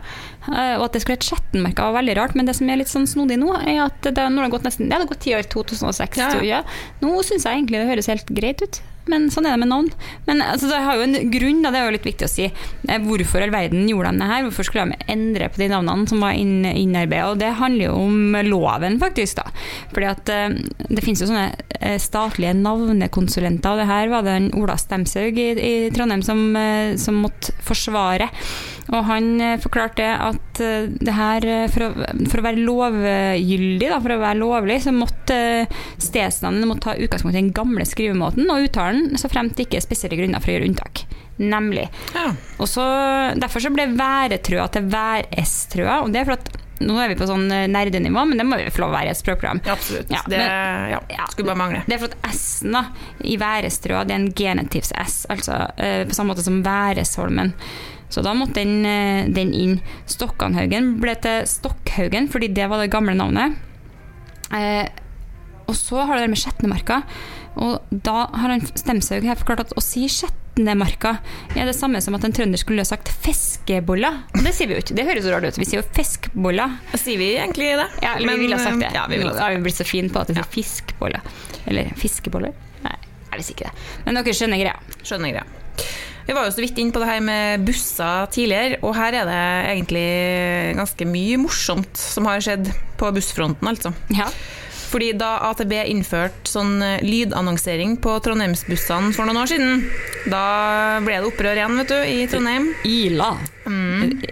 Eh, 0.49 0.75
Og 0.79 0.85
at 0.87 0.93
det 0.95 1.01
skulle 1.03 1.17
hete 1.19 1.29
Skjettenmarka 1.29 1.89
var 1.89 1.99
veldig 2.01 2.17
rart. 2.17 2.35
Men 2.37 2.49
det 2.49 2.55
som 2.57 2.69
er 2.69 2.81
litt 2.81 2.91
sånn 2.91 3.09
snodig 3.09 3.37
nå, 3.41 3.53
er 3.61 3.83
at 3.87 4.01
det, 4.07 4.15
nå 4.17 4.41
har 4.41 4.49
det 4.49 4.55
gått 4.57 4.69
nesten 4.69 4.89
Det 4.89 4.97
hadde 4.97 5.11
gått 5.11 5.23
ti 5.27 5.35
år, 5.37 5.45
2006. 5.51 6.17
Ja, 6.21 6.31
ja. 6.45 6.63
Nå 7.03 7.17
syns 7.27 7.45
jeg 7.45 7.59
egentlig 7.61 7.83
det 7.83 7.91
høres 7.91 8.09
helt 8.11 8.31
greit 8.31 8.63
ut. 8.65 8.81
Men 9.09 9.31
sånn 9.33 9.47
er 9.49 9.55
det 9.55 9.63
med 9.63 9.71
navn. 9.71 9.87
Men 10.27 10.43
altså, 10.45 10.67
det 10.69 10.77
har 10.85 10.99
jo 10.99 11.05
en 11.07 11.31
grunn, 11.33 11.63
da, 11.65 11.71
det 11.73 11.79
er 11.79 11.87
jo 11.87 11.93
litt 11.95 12.05
viktig 12.05 12.27
å 12.27 12.29
si. 12.29 12.43
Eh, 12.85 12.99
Hvorfor 13.01 13.41
i 13.41 13.47
all 13.47 13.53
verden 13.53 13.87
gjorde 13.89 14.11
de 14.13 14.21
det 14.21 14.27
her? 14.29 14.43
Hvorfor 14.45 14.67
skulle 14.67 14.83
de 14.91 15.07
endre 15.09 15.47
på 15.49 15.57
de 15.57 15.69
navnene 15.73 16.05
som 16.07 16.21
var 16.21 16.37
inn, 16.37 16.61
innarbeida? 16.69 17.31
Og 17.33 17.39
det 17.41 17.49
handler 17.57 17.87
jo 17.87 17.95
om 17.97 18.37
loven, 18.45 18.99
faktisk. 19.01 19.41
da. 19.41 19.49
Fordi 19.89 20.05
at 20.11 20.29
eh, 20.29 20.53
det 20.93 21.01
finnes 21.01 21.23
jo 21.25 21.31
sånne 21.31 21.97
statlige 21.97 22.53
navnekonsulenter, 22.61 23.73
og 23.73 23.81
det 23.81 23.87
her 23.89 24.11
var 24.11 24.21
det 24.27 24.35
en 24.37 24.51
Ola 24.61 24.75
Stemshaug 24.77 25.39
i, 25.41 25.47
i 25.57 25.73
Trondheim 25.95 26.21
som, 26.21 26.43
som 27.01 27.17
måtte 27.23 27.55
forsvare. 27.65 28.27
Og 28.93 29.01
han 29.09 29.31
forklarte 29.63 30.05
at 30.13 30.30
eh, 30.63 30.87
det 31.01 31.13
her, 31.17 31.45
eh, 31.45 31.65
for 31.71 31.87
å, 31.87 31.89
for 32.31 32.41
å 32.41 32.45
være 32.45 32.63
lovgyldig, 32.67 33.89
da, 33.91 33.99
for 34.03 34.15
å 34.15 34.21
være 34.21 34.39
lovlig, 34.39 34.77
så 34.83 34.93
måtte 34.95 35.37
eh, 35.65 35.81
stedsnavnet 36.01 36.69
måtte 36.69 36.87
ta 36.89 36.95
utgangspunkt 36.97 37.35
i 37.35 37.41
den 37.41 37.53
gamle 37.55 37.85
skrivemåten 37.87 38.49
og 38.51 38.67
uttalen, 38.69 39.13
så 39.19 39.31
fremt 39.31 39.57
det 39.57 39.67
ikke 39.67 39.81
er 39.81 39.85
spesielle 39.87 40.19
grunner 40.19 40.43
for 40.43 40.51
å 40.51 40.57
gjøre 40.57 40.69
unntak. 40.71 41.05
Nemlig. 41.41 41.87
Ja. 42.13 42.27
Og 42.61 42.67
så, 42.69 42.83
Derfor 43.41 43.63
så 43.63 43.71
ble 43.73 43.87
Væretrøa 43.97 44.67
til 44.75 44.89
Værestrøa. 44.91 46.01
Og 46.03 46.11
det 46.13 46.21
er 46.21 46.27
for 46.27 46.37
at 46.37 46.51
nå 46.81 46.95
er 47.01 47.11
vi 47.11 47.15
på 47.17 47.25
sånn 47.29 47.45
nerdenivå, 47.69 48.23
men 48.25 48.39
det 48.39 48.45
må 48.45 48.57
vi 48.57 48.69
få 48.73 48.81
lov 48.83 48.91
å 48.91 48.95
være 48.95 49.09
i 49.09 49.13
et 49.13 49.19
språkprogram. 49.19 49.61
Ja, 49.65 49.73
absolutt. 49.77 50.09
Ja, 50.13 50.21
det 50.29 50.37
men- 50.41 50.95
ja, 51.13 51.27
skulle 51.29 51.49
bare 51.51 51.61
mangle. 51.61 51.81
Det 51.87 51.95
er 51.97 52.01
for 52.01 52.13
at 52.13 52.29
S-en 52.33 52.73
da, 52.77 52.83
i 53.21 53.37
Værestrøa 53.41 54.03
det 54.05 54.15
er 54.15 54.21
en 54.21 54.31
genitivs 54.37 54.91
S, 54.97 55.19
altså 55.29 55.59
på 55.77 56.17
samme 56.17 56.33
måte 56.33 56.45
som 56.45 56.61
Væresholmen. 56.65 57.53
Så 58.11 58.23
da 58.25 58.33
måtte 58.35 58.59
den, 58.59 58.85
eh, 58.85 59.27
den 59.31 59.53
inn. 59.55 59.77
Stokkanhaugen 60.11 60.97
ble 61.01 61.15
til 61.23 61.45
Stokkhaugen, 61.47 62.27
fordi 62.31 62.51
det 62.53 62.67
var 62.69 62.83
det 62.83 62.91
gamle 62.91 63.15
navnet. 63.15 63.55
Eh, 64.51 64.87
og 65.67 65.77
så 65.77 66.03
har 66.05 66.17
det 66.17 66.27
det 66.27 66.33
med 66.33 66.41
Skjetnemarka. 66.41 67.01
Og 67.61 67.79
da 67.91 68.27
har 68.31 68.53
han 68.53 68.63
Stemshaug 68.63 69.25
her 69.27 69.39
forklart 69.39 69.65
at 69.65 69.73
å 69.75 69.83
si 69.83 70.05
Skjetnemarka 70.11 71.17
er 71.55 71.67
det 71.67 71.75
samme 71.75 71.99
som 72.03 72.15
at 72.15 72.25
en 72.27 72.35
trønder 72.35 72.59
skulle 72.59 72.83
ha 72.83 72.87
sagt 72.87 73.11
fiskeboller. 73.23 74.21
Og 74.35 74.43
det 74.45 74.53
sier 74.55 74.69
vi 74.71 74.77
jo 74.77 74.83
ikke. 74.83 74.95
Det 74.99 75.07
høres 75.07 75.27
så 75.27 75.33
rart 75.35 75.47
ut. 75.47 75.59
Vi 75.59 75.67
sier 75.67 75.81
jo 75.81 75.87
fiskeboller. 75.95 76.77
Sier 76.95 77.19
vi 77.19 77.31
egentlig 77.37 77.73
det? 77.79 77.87
Ja, 78.03 78.15
eller 78.15 78.31
Men, 78.31 78.39
vi 78.39 78.47
ville 78.47 78.59
ha 78.59 78.65
sagt 78.67 78.83
det. 78.83 78.91
Ja, 78.95 79.07
vi 79.11 79.19
ville 79.21 79.35
ha 79.35 79.49
vi 79.51 79.63
blitt 79.63 79.79
så 79.79 79.87
fine 79.87 80.11
på 80.11 80.23
at 80.23 80.31
vi 80.31 80.37
sier 80.39 80.51
fiskeboller. 80.55 81.33
Eller 81.67 81.91
fiskeboller. 81.99 82.55
Nei, 82.85 82.95
jeg 83.31 83.43
visste 83.43 83.57
ikke 83.57 83.71
det. 83.71 83.89
Men 84.05 84.21
dere 84.21 84.37
skjønner 84.39 84.63
greia. 84.63 85.01
Skjønner 85.03 85.35
greia. 85.35 85.47
Vi 86.27 86.35
var 86.37 86.47
jo 86.47 86.53
så 86.55 86.63
vidt 86.63 86.79
inn 86.81 86.93
på 86.93 87.01
det 87.01 87.09
her 87.09 87.21
med 87.25 87.65
busser 87.67 88.29
tidligere, 88.33 88.79
og 88.85 88.95
her 88.97 89.21
er 89.21 89.29
det 89.29 89.43
egentlig 89.73 90.07
ganske 90.79 91.07
mye 91.09 91.39
morsomt 91.41 91.97
som 91.97 92.29
har 92.29 92.43
skjedd 92.43 92.71
på 93.01 93.11
bussfronten, 93.15 93.71
altså. 93.71 93.93
Ja. 94.13 94.29
Fordi 94.91 95.13
da 95.15 95.37
AtB 95.47 95.71
innførte 95.85 96.51
sånn 96.51 96.81
eh, 96.83 97.03
lydannonsering 97.05 97.95
på 98.03 98.17
Trondheimsbussene 98.25 99.13
for 99.15 99.27
noen 99.27 99.39
år 99.39 99.51
siden, 99.51 99.85
da 100.27 100.99
ble 101.05 101.21
det 101.21 101.29
opprør 101.29 101.61
igjen, 101.61 101.77
vet 101.79 101.93
du, 101.93 101.95
i 102.11 102.25
Trondheim. 102.31 102.67
Ila. 102.87 103.29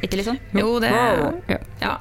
Ikke 0.02 0.20
litt 0.20 0.28
sånn? 0.28 0.42
Jo, 0.58 0.74
det 0.84 0.92
Ja. 0.92 1.60
Ja. 1.80 1.94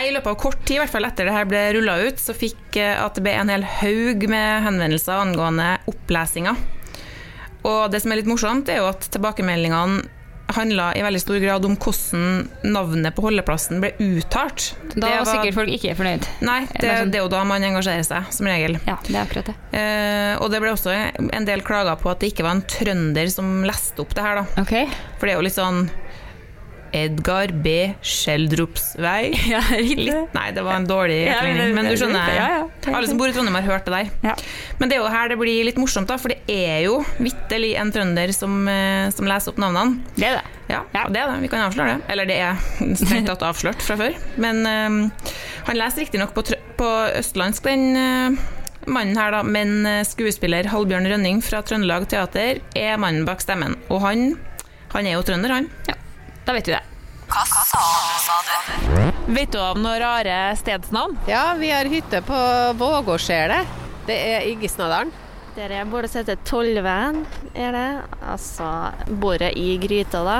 I 0.00 0.14
løpet 0.14 0.30
av 0.32 0.38
kort 0.40 0.62
tid, 0.64 0.78
i 0.78 0.80
hvert 0.80 0.94
fall 0.94 1.04
etter 1.04 1.28
det 1.28 1.36
her 1.36 1.48
ble 1.50 1.66
rulla 1.76 1.98
ut, 2.06 2.22
så 2.22 2.32
fikk 2.36 2.80
eh, 2.80 2.96
AtB 2.96 3.28
en 3.34 3.52
hel 3.52 3.66
haug 3.82 4.24
med 4.32 4.64
henvendelser 4.64 5.20
angående 5.20 5.74
opplesinga. 5.90 6.56
Og 7.68 7.90
det 7.92 8.02
som 8.04 8.14
er 8.14 8.22
litt 8.22 8.30
morsomt, 8.30 8.70
er 8.72 8.82
jo 8.82 8.88
at 8.90 9.10
tilbakemeldingene 9.12 10.06
handla 10.56 10.94
i 10.96 11.02
veldig 11.04 11.20
stor 11.20 11.38
grad 11.42 11.64
om 11.68 11.74
hvordan 11.76 12.48
navnet 12.72 13.12
på 13.16 13.24
holdeplassen 13.26 13.82
ble 13.82 13.90
uttalt. 14.00 14.70
Da 14.94 15.02
Det 15.02 15.10
var 15.12 15.28
sikkert 15.28 15.58
folk 15.58 15.72
ikke 15.74 15.96
fornøyd. 15.98 16.28
Nei, 16.40 16.60
det, 16.72 16.88
sånn. 16.88 17.12
det 17.12 17.20
er 17.20 17.26
jo 17.26 17.30
da 17.32 17.42
man 17.48 17.66
engasjerer 17.68 18.06
seg, 18.06 18.30
som 18.32 18.48
regel. 18.48 18.78
Ja, 18.88 18.96
det 19.04 19.14
er 19.14 19.20
akkurat 19.26 19.50
det. 19.50 19.56
Eh, 19.76 20.34
og 20.40 20.48
det 20.52 20.62
ble 20.64 20.72
også 20.72 20.94
en 20.94 21.48
del 21.48 21.64
klager 21.66 22.00
på 22.00 22.12
at 22.12 22.24
det 22.24 22.32
ikke 22.32 22.46
var 22.48 22.56
en 22.56 22.64
trønder 22.64 23.32
som 23.32 23.58
leste 23.68 24.00
opp 24.04 24.16
det 24.16 24.24
her, 24.24 24.40
da. 24.40 24.62
Okay. 24.64 24.88
For 25.18 25.28
det 25.28 25.34
er 25.34 25.42
jo 25.42 25.48
litt 25.50 25.58
sånn 25.58 25.84
Edgar 26.96 27.52
B. 27.64 27.94
Schjelderups 28.02 28.94
vei. 29.00 29.32
Ja. 29.48 29.62
Litt, 29.80 30.34
nei, 30.34 30.48
det 30.52 30.62
var 30.66 30.76
en 30.76 30.86
dårlig 30.88 31.22
Ja, 31.24 31.38
men 31.72 31.86
du 31.88 31.94
skjønner. 31.96 32.28
Ja, 32.34 32.46
ja. 32.58 32.64
Alle 32.92 33.08
som 33.08 33.18
bor 33.20 33.30
i 33.30 33.32
Trondheim 33.32 33.56
har 33.56 33.64
hørt 33.64 33.86
det 33.88 33.94
der. 33.94 34.10
Ja. 34.26 34.34
Men 34.80 34.90
det 34.90 34.98
er 34.98 35.02
jo 35.02 35.12
her 35.12 35.30
det 35.32 35.38
blir 35.40 35.64
litt 35.66 35.78
morsomt, 35.80 36.10
da, 36.10 36.18
for 36.20 36.34
det 36.34 36.40
er 36.52 36.82
jo 36.84 36.98
vitterlig 37.16 37.74
en 37.80 37.92
trønder 37.94 38.32
som, 38.36 38.60
eh, 38.68 39.08
som 39.14 39.28
leser 39.28 39.54
opp 39.54 39.60
navnene. 39.62 40.02
Det 40.18 40.28
er 40.28 40.40
det. 40.40 40.44
Ja, 40.68 40.82
det 41.08 41.22
er 41.22 41.32
det. 41.32 41.38
Vi 41.46 41.50
kan 41.52 41.64
avsløre 41.64 41.96
det. 41.96 42.08
Eller 42.12 42.28
det 42.28 42.36
er 42.44 42.60
strengt 43.00 43.30
tatt 43.30 43.44
avslørt 43.46 43.84
fra 43.84 43.96
før. 44.00 44.16
Men 44.36 44.60
um, 44.68 44.98
han 45.70 45.80
leser 45.80 46.04
riktignok 46.04 46.34
på, 46.36 46.44
på 46.80 46.90
østlandsk, 47.18 47.70
den 47.70 47.96
uh, 47.96 48.88
mannen 48.90 49.16
her, 49.16 49.32
da. 49.32 49.40
Men 49.46 49.88
skuespiller 50.08 50.68
Halbjørn 50.68 51.08
Rønning 51.08 51.40
fra 51.44 51.62
Trøndelag 51.64 52.08
Teater 52.12 52.60
er 52.76 53.00
mannen 53.00 53.24
bak 53.28 53.40
stemmen. 53.44 53.78
Og 53.88 54.04
han, 54.04 54.28
han 54.92 55.08
er 55.08 55.16
jo 55.16 55.24
trønder, 55.24 55.56
han. 55.56 55.72
Da 56.48 56.52
vet 56.52 56.64
du 56.64 56.72
det. 56.72 56.80
Vet 59.26 59.52
du 59.52 59.58
om 59.60 59.82
noen 59.84 59.98
rare 60.00 60.36
stedsnavn? 60.56 61.18
Ja, 61.28 61.52
vi 61.58 61.68
har 61.68 61.84
hytte 61.84 62.22
på 62.24 62.38
Vågåsjelet. 62.80 63.68
Det 64.08 64.16
er 64.16 64.46
i 64.48 64.54
Gisnadalen. 64.56 65.12
Dere 65.58 65.80
som 65.82 66.04
sette 66.06 66.36
tolven, 66.46 67.24
er 67.58 67.72
det. 67.74 67.88
Altså 68.30 68.66
bordet 69.18 69.56
i 69.58 69.72
gryta, 69.82 70.20
da. 70.22 70.36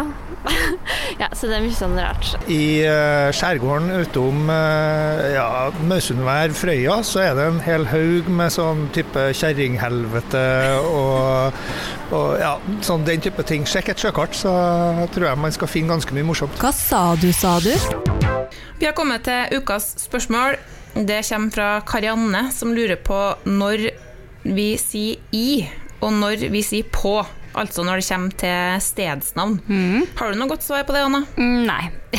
ja, 1.23 1.27
så 1.35 1.49
det 1.51 1.57
er 1.57 1.65
mye 1.65 1.75
sånn 1.75 1.99
rart. 1.99 2.37
I 2.47 2.87
uh, 2.87 3.27
skjærgården 3.35 3.91
utom 4.05 4.47
uh, 4.47 5.25
ja, 5.33 5.49
Mausundvær, 5.91 6.55
Frøya, 6.55 7.01
så 7.03 7.25
er 7.25 7.35
det 7.35 7.49
en 7.51 7.61
hel 7.67 7.89
haug 7.91 8.31
med 8.31 8.55
sånn 8.55 8.87
type 8.95 9.27
kjerringhelvete 9.35 10.47
og, 10.87 11.61
og 12.15 12.39
ja, 12.39 12.55
sånn 12.87 13.03
den 13.09 13.27
type 13.27 13.43
ting. 13.43 13.67
Sjekk 13.67 13.97
et 13.97 14.07
sjøkart, 14.07 14.39
så 14.39 14.55
tror 15.17 15.33
jeg 15.33 15.45
man 15.49 15.59
skal 15.59 15.75
finne 15.75 15.97
ganske 15.97 16.15
mye 16.15 16.31
morsomt. 16.31 16.63
Hva 16.63 16.71
sa 16.71 17.09
du, 17.19 17.33
sa 17.35 17.59
du? 17.59 17.75
Vi 18.79 18.87
har 18.87 18.95
kommet 18.95 19.27
til 19.27 19.59
ukas 19.59 19.97
spørsmål. 19.99 20.61
Det 20.95 21.25
kommer 21.27 21.51
fra 21.59 21.73
Karianne, 21.87 22.53
som 22.55 22.71
lurer 22.71 23.03
på 23.03 23.19
når 23.51 23.91
vi 24.57 24.71
sier 24.81 25.19
i, 25.35 25.67
og 26.01 26.15
når 26.15 26.49
vi 26.53 26.63
sier 26.65 26.89
på. 26.95 27.19
Altså 27.59 27.83
når 27.83 27.99
det 27.99 28.07
kommer 28.07 28.35
til 28.39 28.83
stedsnavn. 28.85 29.57
Har 30.19 30.31
du 30.31 30.39
noe 30.39 30.51
godt 30.51 30.63
svar 30.63 30.85
på 30.87 30.95
det, 30.95 31.01
Anna? 31.09 31.25
Mm, 31.41 31.65
Nei. 31.67 31.89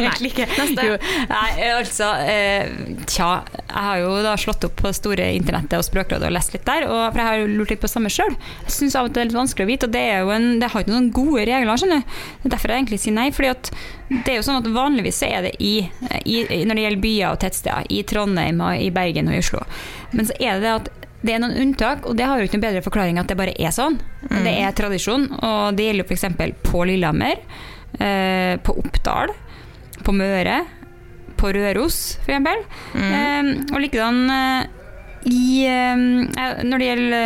Egentlig 0.00 0.32
ikke. 0.32 0.46
Neste. 0.50 0.84
Jo, 0.84 0.96
nei, 1.30 1.68
altså 1.72 2.08
eh, 2.28 2.72
Tja, 3.08 3.28
jeg 3.56 3.84
har 3.86 4.00
jo 4.02 4.10
da 4.24 4.34
slått 4.40 4.66
opp 4.68 4.74
på 4.80 4.92
store 4.96 5.30
internettet 5.36 5.78
og 5.78 5.86
Språkrådet 5.86 6.28
og 6.28 6.34
lest 6.34 6.52
litt 6.56 6.66
der, 6.68 6.86
og, 6.88 6.98
for 7.10 7.22
jeg 7.22 7.28
har 7.28 7.40
jo 7.40 7.48
lurt 7.54 7.72
litt 7.72 7.82
på 7.82 7.90
samme 7.90 8.12
sjøl. 8.12 8.34
Jeg 8.66 8.76
syns 8.76 8.98
av 8.98 9.08
og 9.08 9.12
til 9.12 9.20
det 9.20 9.24
er 9.24 9.30
litt 9.30 9.38
vanskelig 9.38 9.66
å 9.66 9.70
vite, 9.70 9.88
og 9.88 9.96
det, 9.96 10.04
er 10.12 10.24
jo 10.24 10.34
en, 10.34 10.48
det 10.60 10.70
har 10.72 10.84
ikke 10.84 10.94
noen 10.94 11.10
gode 11.16 11.46
regler, 11.48 11.80
skjønner 11.80 12.02
du. 12.02 12.14
Det 12.42 12.50
er 12.50 12.54
derfor 12.56 12.74
jeg 12.74 12.82
egentlig 12.82 13.00
sier 13.04 13.16
nei, 13.16 13.28
fordi 13.36 13.52
at 13.52 13.72
det 14.10 14.32
er 14.32 14.40
jo 14.40 14.46
sånn 14.48 14.60
at 14.60 14.70
vanligvis 14.74 15.20
er 15.28 15.44
det 15.48 15.54
i, 15.62 15.74
i 16.24 16.40
når 16.66 16.74
det 16.74 16.86
gjelder 16.86 17.04
byer 17.04 17.28
og 17.30 17.42
tettsteder, 17.44 17.90
i 17.92 18.02
Trondheim 18.10 18.64
og 18.64 18.80
i 18.80 18.90
Bergen 18.94 19.30
og 19.30 19.38
i 19.38 19.44
Oslo. 19.44 19.62
Men 20.12 20.28
så 20.28 20.36
er 20.40 20.58
det 20.58 20.66
det 20.66 20.74
at 20.80 20.96
det 21.20 21.34
er 21.34 21.42
noen 21.42 21.58
unntak, 21.60 22.06
og 22.08 22.16
det 22.16 22.24
har 22.24 22.40
jo 22.40 22.48
ikke 22.48 22.56
noen 22.56 22.64
bedre 22.64 22.82
forklaring 22.84 23.18
at 23.20 23.28
det 23.28 23.36
bare 23.36 23.52
er 23.60 23.74
sånn. 23.76 23.98
Det 24.30 24.54
er 24.56 24.72
tradisjon, 24.76 25.26
og 25.36 25.76
det 25.76 25.90
gjelder 25.90 26.06
jo 26.06 26.16
f.eks. 26.16 26.56
på 26.64 26.84
Lillehammer, 26.88 27.42
eh, 28.00 28.54
på 28.64 28.76
Oppdal, 28.80 29.34
på 30.06 30.14
Møre, 30.16 30.62
på 31.40 31.52
Røros 31.56 31.98
f.eks. 32.24 32.74
Eh, 32.96 33.52
og 33.68 33.78
likedan 33.84 34.22
eh, 34.32 34.76
i 35.28 35.66
eh, 35.68 36.64
Når 36.64 36.80
det 36.80 36.88
gjelder 36.88 37.16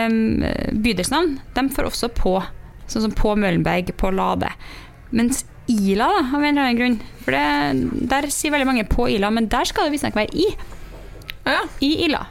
eh, 0.50 0.68
bydelsnavn, 0.74 1.38
de 1.54 1.66
får 1.76 1.90
også 1.92 2.10
på. 2.18 2.36
Sånn 2.90 3.06
som 3.06 3.14
på 3.16 3.36
Møllenberg, 3.38 3.94
på 3.98 4.10
Lade. 4.14 4.50
Mens 5.14 5.44
Ila, 5.70 6.10
da, 6.10 6.22
av 6.36 6.42
en 6.42 6.50
eller 6.50 6.66
annen 6.66 6.76
grunn 6.76 6.96
For 7.24 7.32
det, 7.32 8.08
Der 8.10 8.26
sier 8.34 8.52
veldig 8.52 8.66
mange 8.68 8.82
på 8.90 9.06
Ila, 9.14 9.30
men 9.32 9.46
der 9.48 9.64
skal 9.70 9.86
det 9.86 9.94
visstnok 9.94 10.18
være 10.18 10.34
i. 10.36 10.50
Ja. 11.46 11.62
I 11.84 11.92
Ila. 12.08 12.26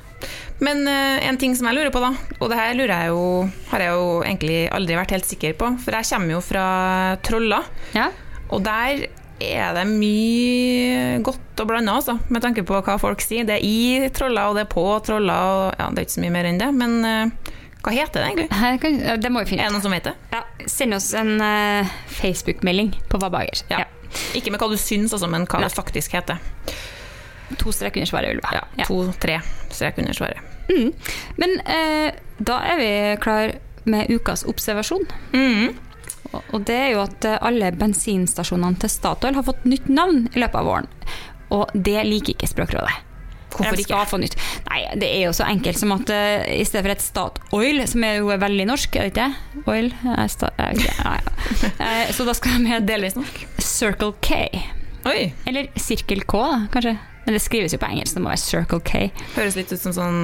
Men 0.63 0.85
uh, 0.87 1.17
en 1.27 1.37
ting 1.41 1.55
som 1.59 1.67
jeg 1.67 1.75
lurer 1.75 1.91
på, 1.91 1.99
da, 2.03 2.13
og 2.39 2.51
det 2.51 2.59
her 2.59 2.75
lurer 2.77 2.93
jeg 2.93 3.11
jo, 3.11 3.23
har 3.73 3.83
jeg 3.83 3.97
jo 3.97 4.05
egentlig 4.23 4.59
aldri 4.71 4.95
vært 4.99 5.11
helt 5.17 5.27
sikker 5.27 5.57
på, 5.59 5.71
for 5.83 5.97
jeg 5.97 6.07
kommer 6.13 6.37
jo 6.37 6.43
fra 6.45 6.67
Trolla, 7.25 7.59
Ja. 7.97 8.05
og 8.49 8.63
der 8.63 9.07
er 9.43 9.73
det 9.75 9.83
mye 9.89 11.17
godt 11.25 11.59
og 11.59 11.67
blanda, 11.67 11.97
altså, 11.99 12.15
med 12.31 12.45
tanke 12.45 12.63
på 12.63 12.77
hva 12.85 12.95
folk 13.01 13.19
sier. 13.25 13.43
Det 13.49 13.57
er 13.57 13.65
i 13.67 14.07
Trolla, 14.15 14.45
og 14.49 14.55
det 14.55 14.63
er 14.63 14.71
på 14.71 14.85
Trolla, 15.03 15.35
og 15.49 15.65
ja, 15.81 15.89
det 15.91 15.99
er 15.99 16.07
ikke 16.07 16.15
så 16.15 16.23
mye 16.23 16.35
mer 16.37 16.47
enn 16.47 16.61
det, 16.61 16.69
men 16.79 16.95
uh, 17.03 17.51
hva 17.83 17.91
heter 17.97 18.23
det 18.23 18.29
egentlig? 18.29 18.79
Kan, 18.85 19.01
det 19.19 19.33
må 19.33 19.43
vi 19.43 19.49
finne 19.51 19.65
ut. 19.65 19.67
Er 19.67 19.73
det 19.73 19.75
noen 19.75 19.83
som 19.83 19.97
vet 19.97 20.07
det? 20.07 20.15
Ja, 20.31 20.43
send 20.71 20.95
oss 20.95 21.09
en 21.19 21.33
uh, 21.43 21.91
Facebook-melding 22.21 22.93
på 23.11 23.19
Hva 23.19 23.27
bager. 23.33 23.65
Ja. 23.73 23.83
Ikke 24.37 24.53
med 24.53 24.61
hva 24.61 24.69
du 24.71 24.77
syns, 24.79 25.11
altså, 25.11 25.27
men 25.27 25.43
hva 25.49 25.59
Nei. 25.59 25.67
det 25.67 25.75
faktisk 25.75 26.15
heter. 26.15 26.39
To 27.59 27.73
strek 27.75 27.97
under 27.99 28.07
svaret, 28.09 28.37
Ulva. 28.37 28.55
Ja, 28.55 28.85
To-tre 28.87 29.41
strek 29.73 29.99
under 29.99 30.15
svaret. 30.15 30.52
Mm. 30.69 30.91
Men 31.41 31.55
eh, 31.65 32.19
da 32.37 32.59
er 32.71 32.79
vi 32.79 32.91
klar 33.23 33.55
med 33.89 34.11
ukas 34.13 34.45
observasjon. 34.47 35.05
Mm. 35.33 35.73
Og, 36.33 36.41
og 36.41 36.67
det 36.67 36.77
er 36.79 36.91
jo 36.95 37.03
at 37.03 37.27
eh, 37.29 37.39
alle 37.45 37.71
bensinstasjonene 37.77 38.79
til 38.81 38.91
Statoil 38.91 39.37
har 39.37 39.47
fått 39.47 39.65
nytt 39.69 39.89
navn 39.91 40.27
i 40.33 40.43
løpet 40.43 40.61
av 40.61 40.69
våren. 40.69 40.93
Og 41.53 41.73
det 41.73 41.99
liker 42.07 42.33
ikke 42.35 42.49
Språkrådet. 42.49 43.01
Hvorfor 43.53 43.77
ikke? 43.77 43.97
få 44.09 44.17
nytt. 44.17 44.35
Nei, 44.65 44.79
det 44.97 45.09
er 45.13 45.27
jo 45.27 45.33
så 45.37 45.45
enkelt 45.45 45.77
som 45.77 45.93
at 45.93 46.09
uh, 46.09 46.45
i 46.49 46.63
stedet 46.65 46.87
for 46.87 46.93
et 46.95 47.03
Statoil, 47.03 47.83
som 47.89 48.05
er 48.07 48.15
jo 48.17 48.31
veldig 48.41 48.65
norsk, 48.69 48.95
er 48.97 49.09
det 49.09 49.11
ikke? 49.13 49.65
Oil? 49.69 49.91
Eh, 49.93 50.23
sta, 50.31 50.49
ikke. 50.73 50.95
Ja, 50.97 51.11
ja. 51.19 51.91
Så 52.15 52.25
da 52.25 52.33
skal 52.37 52.63
de 52.63 52.71
hete 52.71 52.87
Delvis 52.89 53.17
norsk. 53.19 53.43
Circle 53.61 54.15
K. 54.25 54.47
Oi, 55.09 55.33
Eller 55.49 55.69
Sirkel 55.77 56.23
K, 56.25 56.41
da, 56.41 56.63
kanskje. 56.73 56.95
Men 57.27 57.37
det 57.37 57.43
skrives 57.43 57.75
jo 57.75 57.79
på 57.79 57.91
engelsk, 57.91 58.17
det 58.17 58.23
må 58.23 58.33
være 58.33 58.41
Circle 58.41 58.81
K. 58.83 59.05
høres 59.37 59.59
litt 59.59 59.71
ut 59.71 59.79
som 59.79 59.95
sånn? 59.95 60.19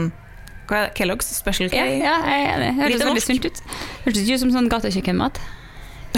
Kellogg's 0.98 1.32
Special 1.36 1.72
K? 1.72 1.78
Ja, 1.78 1.86
ja 1.86 2.18
jeg 2.30 2.44
er 2.50 2.58
enig. 2.58 2.74
Hørtes 2.82 3.06
veldig 3.06 3.24
sunt 3.26 3.48
ut. 3.50 3.64
Hørtes 4.06 4.22
ikke 4.26 4.38
ut 4.38 4.44
som 4.46 4.54
sånn 4.54 4.70
gatekjøkkenmat. 4.72 5.40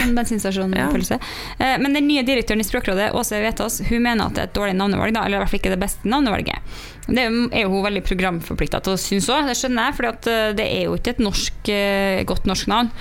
En 0.01 0.13
bensinstasjonpølse. 0.17 1.17
Ja. 1.59 1.71
Men 1.81 1.95
den 1.97 2.07
nye 2.07 2.23
direktøren 2.27 2.63
i 2.63 2.67
Språkrådet, 2.67 3.09
Åse 3.17 3.41
Vetås, 3.43 3.81
hun 3.89 4.05
mener 4.05 4.29
at 4.29 4.37
det 4.37 4.43
er 4.45 4.49
et 4.49 4.55
dårlig 4.55 4.75
navnevalg, 4.79 5.15
da, 5.15 5.25
eller 5.27 5.39
i 5.39 5.43
hvert 5.43 5.51
fall 5.51 5.61
ikke 5.61 5.73
det 5.73 5.81
beste 5.81 6.07
navnevalget. 6.07 6.77
Det 7.07 7.25
er 7.25 7.65
jo- 7.65 7.71
hun 7.73 7.83
veldig 7.83 8.03
programforplikta 8.07 8.79
til 8.83 8.93
å 8.93 9.01
synes 9.01 9.27
òg, 9.27 9.49
det 9.49 9.57
skjønner 9.59 9.89
jeg, 9.89 9.95
for 9.97 10.55
det 10.55 10.67
er 10.67 10.83
jo 10.85 10.95
ikke 10.95 11.15
et 11.15 11.19
norsk, 11.19 11.69
eh, 11.69 12.23
godt 12.23 12.47
norsk 12.47 12.67
navn. 12.71 12.91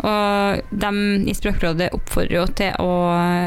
Og 0.00 0.62
de 0.72 0.90
i 1.28 1.34
Språkrådet 1.36 1.90
oppfordrer 1.92 2.38
jo 2.40 2.46
til 2.46 2.72
å 2.80 2.90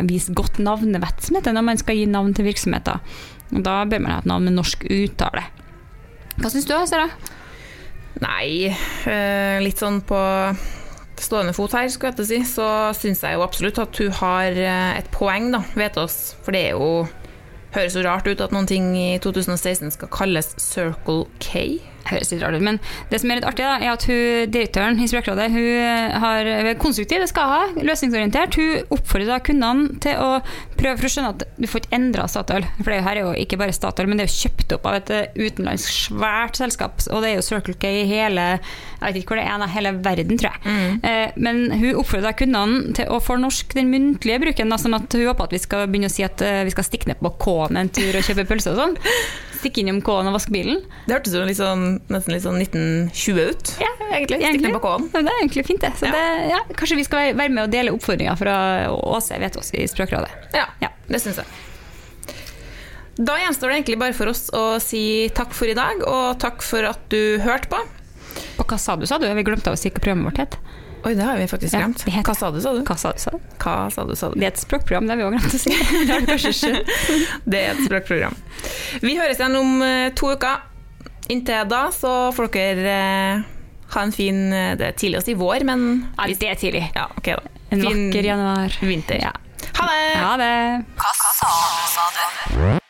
vise 0.08 0.34
godt 0.34 0.60
navnevett, 0.60 1.22
som 1.22 1.36
heter 1.36 1.56
når 1.56 1.64
man 1.64 1.78
skal 1.78 1.96
gi 1.98 2.06
navn 2.06 2.34
til 2.34 2.46
virksomheter. 2.46 3.00
Og 3.54 3.64
da 3.64 3.84
bør 3.86 4.02
man 4.02 4.12
ha 4.12 4.18
et 4.20 4.30
navn 4.30 4.46
med 4.46 4.54
norsk 4.54 4.86
uttale. 4.86 5.44
Hva 6.38 6.50
syns 6.50 6.66
du, 6.70 6.74
Sara? 6.90 7.10
Nei, 8.22 8.70
eh, 9.10 9.58
litt 9.64 9.82
sånn 9.82 10.02
på 10.06 10.20
stående 11.24 11.54
fot 11.56 11.74
her, 11.78 11.90
skulle 11.90 12.12
jeg 12.12 12.20
til 12.20 12.26
å 12.26 12.30
si, 12.30 12.40
så 12.46 12.68
syns 12.98 13.24
jeg 13.24 13.38
jo 13.38 13.46
absolutt 13.46 13.80
at 13.82 14.00
hun 14.02 14.14
har 14.20 14.60
eh, 14.60 15.00
et 15.00 15.10
poeng, 15.14 15.50
da, 15.56 15.64
vet 15.80 15.98
oss. 16.02 16.36
For 16.46 16.56
det 16.56 16.68
er 16.70 16.78
jo 16.78 17.08
Høres 17.74 17.96
jo 17.98 18.04
rart 18.06 18.28
ut 18.30 18.42
at 18.44 18.52
noen 18.54 18.68
ting 18.70 18.92
i 18.94 19.16
2016 19.18 19.96
skal 19.96 20.10
kalles 20.14 20.52
Circle 20.62 21.24
K. 21.42 21.80
høres 22.10 22.32
litt 22.34 22.44
rart 22.44 22.58
ut, 22.58 22.66
men 22.66 22.80
det 23.12 23.22
som 23.22 23.32
er 23.32 23.40
litt 23.40 23.48
artig, 23.48 23.66
da, 23.68 23.78
er 23.80 23.94
at 23.94 24.08
hun, 24.10 24.52
direktøren 24.54 25.00
i 25.00 25.10
Språkrådet 25.10 25.50
hun 25.54 26.20
har 26.24 26.44
hun 26.44 26.70
er 26.72 26.80
konstruktiv, 26.80 27.24
det 27.24 27.30
skal 27.32 27.50
ha, 27.50 27.62
løsningsorientert. 27.80 28.58
Hun 28.60 28.94
oppfordrer 28.94 29.32
da 29.32 29.40
kundene 29.44 30.00
til 30.04 30.20
å 30.20 30.30
prøve 30.78 30.98
for 31.00 31.08
å 31.10 31.14
skjønne 31.14 31.34
at 31.36 31.46
du 31.58 31.68
får 31.70 31.84
ikke 31.84 31.98
endra 31.98 32.28
Statoil. 32.32 32.68
For 32.80 32.92
det 32.94 33.04
her 33.06 33.20
er 33.20 33.28
jo 33.28 33.36
ikke 33.46 33.60
bare 33.62 33.76
Statoil, 33.76 34.10
men 34.10 34.20
det 34.20 34.28
er 34.28 34.32
jo 34.32 34.42
kjøpt 34.48 34.76
opp 34.78 34.90
av 34.90 35.00
et 35.00 35.14
eh, 35.14 35.38
utenlandsk 35.40 35.94
svært 36.08 36.60
selskap, 36.60 37.04
og 37.10 37.24
det 37.24 37.32
er 37.32 37.40
jo 37.40 37.48
Circle 37.48 37.78
K 37.80 37.94
i 38.04 38.08
hele 38.10 38.48
jeg 39.04 39.12
vet 39.12 39.20
ikke 39.20 39.34
hvor 39.34 39.42
det 39.42 39.48
er, 39.52 39.72
hele 39.74 39.92
verden, 40.04 40.38
tror 40.40 40.54
jeg. 40.54 40.76
Eh, 41.04 41.34
men 41.44 41.66
hun 41.76 42.00
oppfordrer 42.00 42.30
da 42.30 42.34
kundene 42.38 42.94
til 42.96 43.12
å 43.12 43.20
fornorske 43.24 43.76
den 43.76 43.92
muntlige 43.92 44.40
bruken, 44.46 44.72
da, 44.72 44.80
sånn 44.80 44.96
at 44.98 45.18
hun 45.18 45.28
håper 45.28 45.50
at 45.50 45.56
vi 45.56 45.62
skal 45.64 45.90
begynne 45.90 46.12
å 46.12 46.14
si 46.14 46.24
at 46.26 46.44
eh, 46.46 46.62
vi 46.68 46.74
skal 46.74 46.88
stikke 46.88 47.12
ned 47.12 47.20
på 47.20 47.34
K-en 47.44 47.80
en 47.80 47.92
tur 47.94 48.16
og 48.16 48.24
kjøpe 48.24 48.48
pølse 48.50 48.72
og 48.72 48.80
sånn. 48.80 48.96
Stikke 49.60 49.84
innom 49.84 50.00
K-en 50.04 50.32
og 50.32 50.38
vaske 50.38 50.54
bilen. 50.56 50.82
Det 51.08 51.18
hørtes 51.18 51.36
jo 51.36 51.44
litt 51.48 51.60
sånn, 51.60 51.93
nesten 52.10 52.34
litt 52.34 52.44
sånn 52.46 52.60
1920 52.62 53.50
ut, 53.50 53.74
Ja, 53.82 53.90
egentlig. 54.12 54.40
K-en. 54.82 55.10
Det 55.14 55.24
er 55.24 55.40
egentlig 55.42 55.66
fint, 55.68 55.82
det. 55.82 55.92
Så 56.00 56.06
Ja. 56.08 56.12
det 56.12 56.50
ja, 56.52 56.60
kanskje 56.76 56.96
vi 56.98 57.04
skal 57.08 57.34
være- 57.34 57.50
med 57.50 57.64
og 57.64 57.72
dele 57.72 57.92
oppfordringer 57.96 58.38
fra 58.38 58.56
Åse 58.92 59.40
Vetås 59.40 59.74
i 59.74 59.86
Språkrådet. 59.88 60.30
Ja, 60.54 60.66
Ja. 60.82 60.90
det 61.08 61.22
syns 61.22 61.38
jeg. 61.38 61.46
Da 63.16 63.36
gjenstår 63.38 63.70
det 63.70 63.76
egentlig 63.78 64.00
bare 64.00 64.14
for 64.14 64.28
oss 64.32 64.50
å 64.58 64.80
si 64.82 65.30
takk 65.34 65.54
for 65.54 65.70
i 65.70 65.74
dag, 65.78 66.02
og 66.08 66.40
takk 66.42 66.64
for 66.66 66.84
at 66.84 67.00
du 67.10 67.38
hørte 67.44 67.70
på. 67.70 67.78
Og 68.60 68.66
hva 68.68 68.80
sa 68.80 68.96
du, 68.96 69.06
sa 69.06 69.20
du? 69.22 69.28
Vi 69.34 69.44
glemte 69.46 69.70
å 69.72 69.78
si 69.78 69.90
hva 69.90 70.00
programmet 70.02 70.32
vårt 70.32 70.38
het. 70.42 70.58
Oi, 71.06 71.14
det 71.14 71.22
har 71.28 71.36
vi 71.38 71.46
faktisk 71.52 71.76
glemt. 71.76 72.06
Ja, 72.08 72.22
Hva 72.24 72.34
sa 72.34 72.50
du, 72.50 72.62
sa 72.64 72.72
du? 72.74 72.80
Hva 72.82 72.96
sa 72.98 73.12
du, 73.12 73.20
sa 73.20 73.32
du? 73.32 73.40
Hva 73.60 73.92
sa 73.92 74.06
du, 74.08 74.16
sa 74.16 74.30
du? 74.32 74.40
Det 74.40 74.46
er 74.48 74.54
et 74.54 74.62
språkprogram, 74.64 75.06
det 75.06 75.12
har 75.12 75.18
vi 75.20 75.26
òg 75.28 75.34
glemt 75.36 75.54
å 75.54 75.60
si. 75.60 75.70
Det. 76.08 76.84
Det 77.52 77.60
er 77.60 77.74
et 77.74 77.82
språkprogram. 77.86 78.36
Vi 79.04 79.18
høres 79.20 79.38
igjen 79.42 79.58
om 79.60 79.82
eh, 79.84 80.10
to 80.16 80.32
uker. 80.32 80.62
Inntil 81.32 81.68
da 81.70 81.86
så 81.96 82.32
får 82.36 82.50
dere 82.52 82.94
eh, 83.38 83.44
ha 83.94 84.02
en 84.04 84.12
fin 84.12 84.42
eh, 84.54 84.74
Det 84.80 84.88
er 84.92 84.98
tidlig 85.00 85.22
å 85.22 85.26
si 85.26 85.34
vår, 85.40 85.64
men 85.68 85.86
Ja, 86.18 86.28
det 86.28 86.50
er 86.50 86.60
tidlig. 86.60 86.84
ja, 86.96 87.08
ok 87.18 87.32
da. 87.38 87.42
En 87.74 87.82
Fin 87.82 88.06
vakker 88.10 88.24
januar. 88.28 88.78
vinter. 88.82 89.22
Ja. 89.24 89.32
Ha 89.80 89.86
det! 89.90 90.16
Ha 90.20 90.34
det. 90.38 90.54
Hva 91.00 91.12
sa 91.18 91.34
du, 91.40 91.46
sa 91.96 92.10
du? 92.14 92.83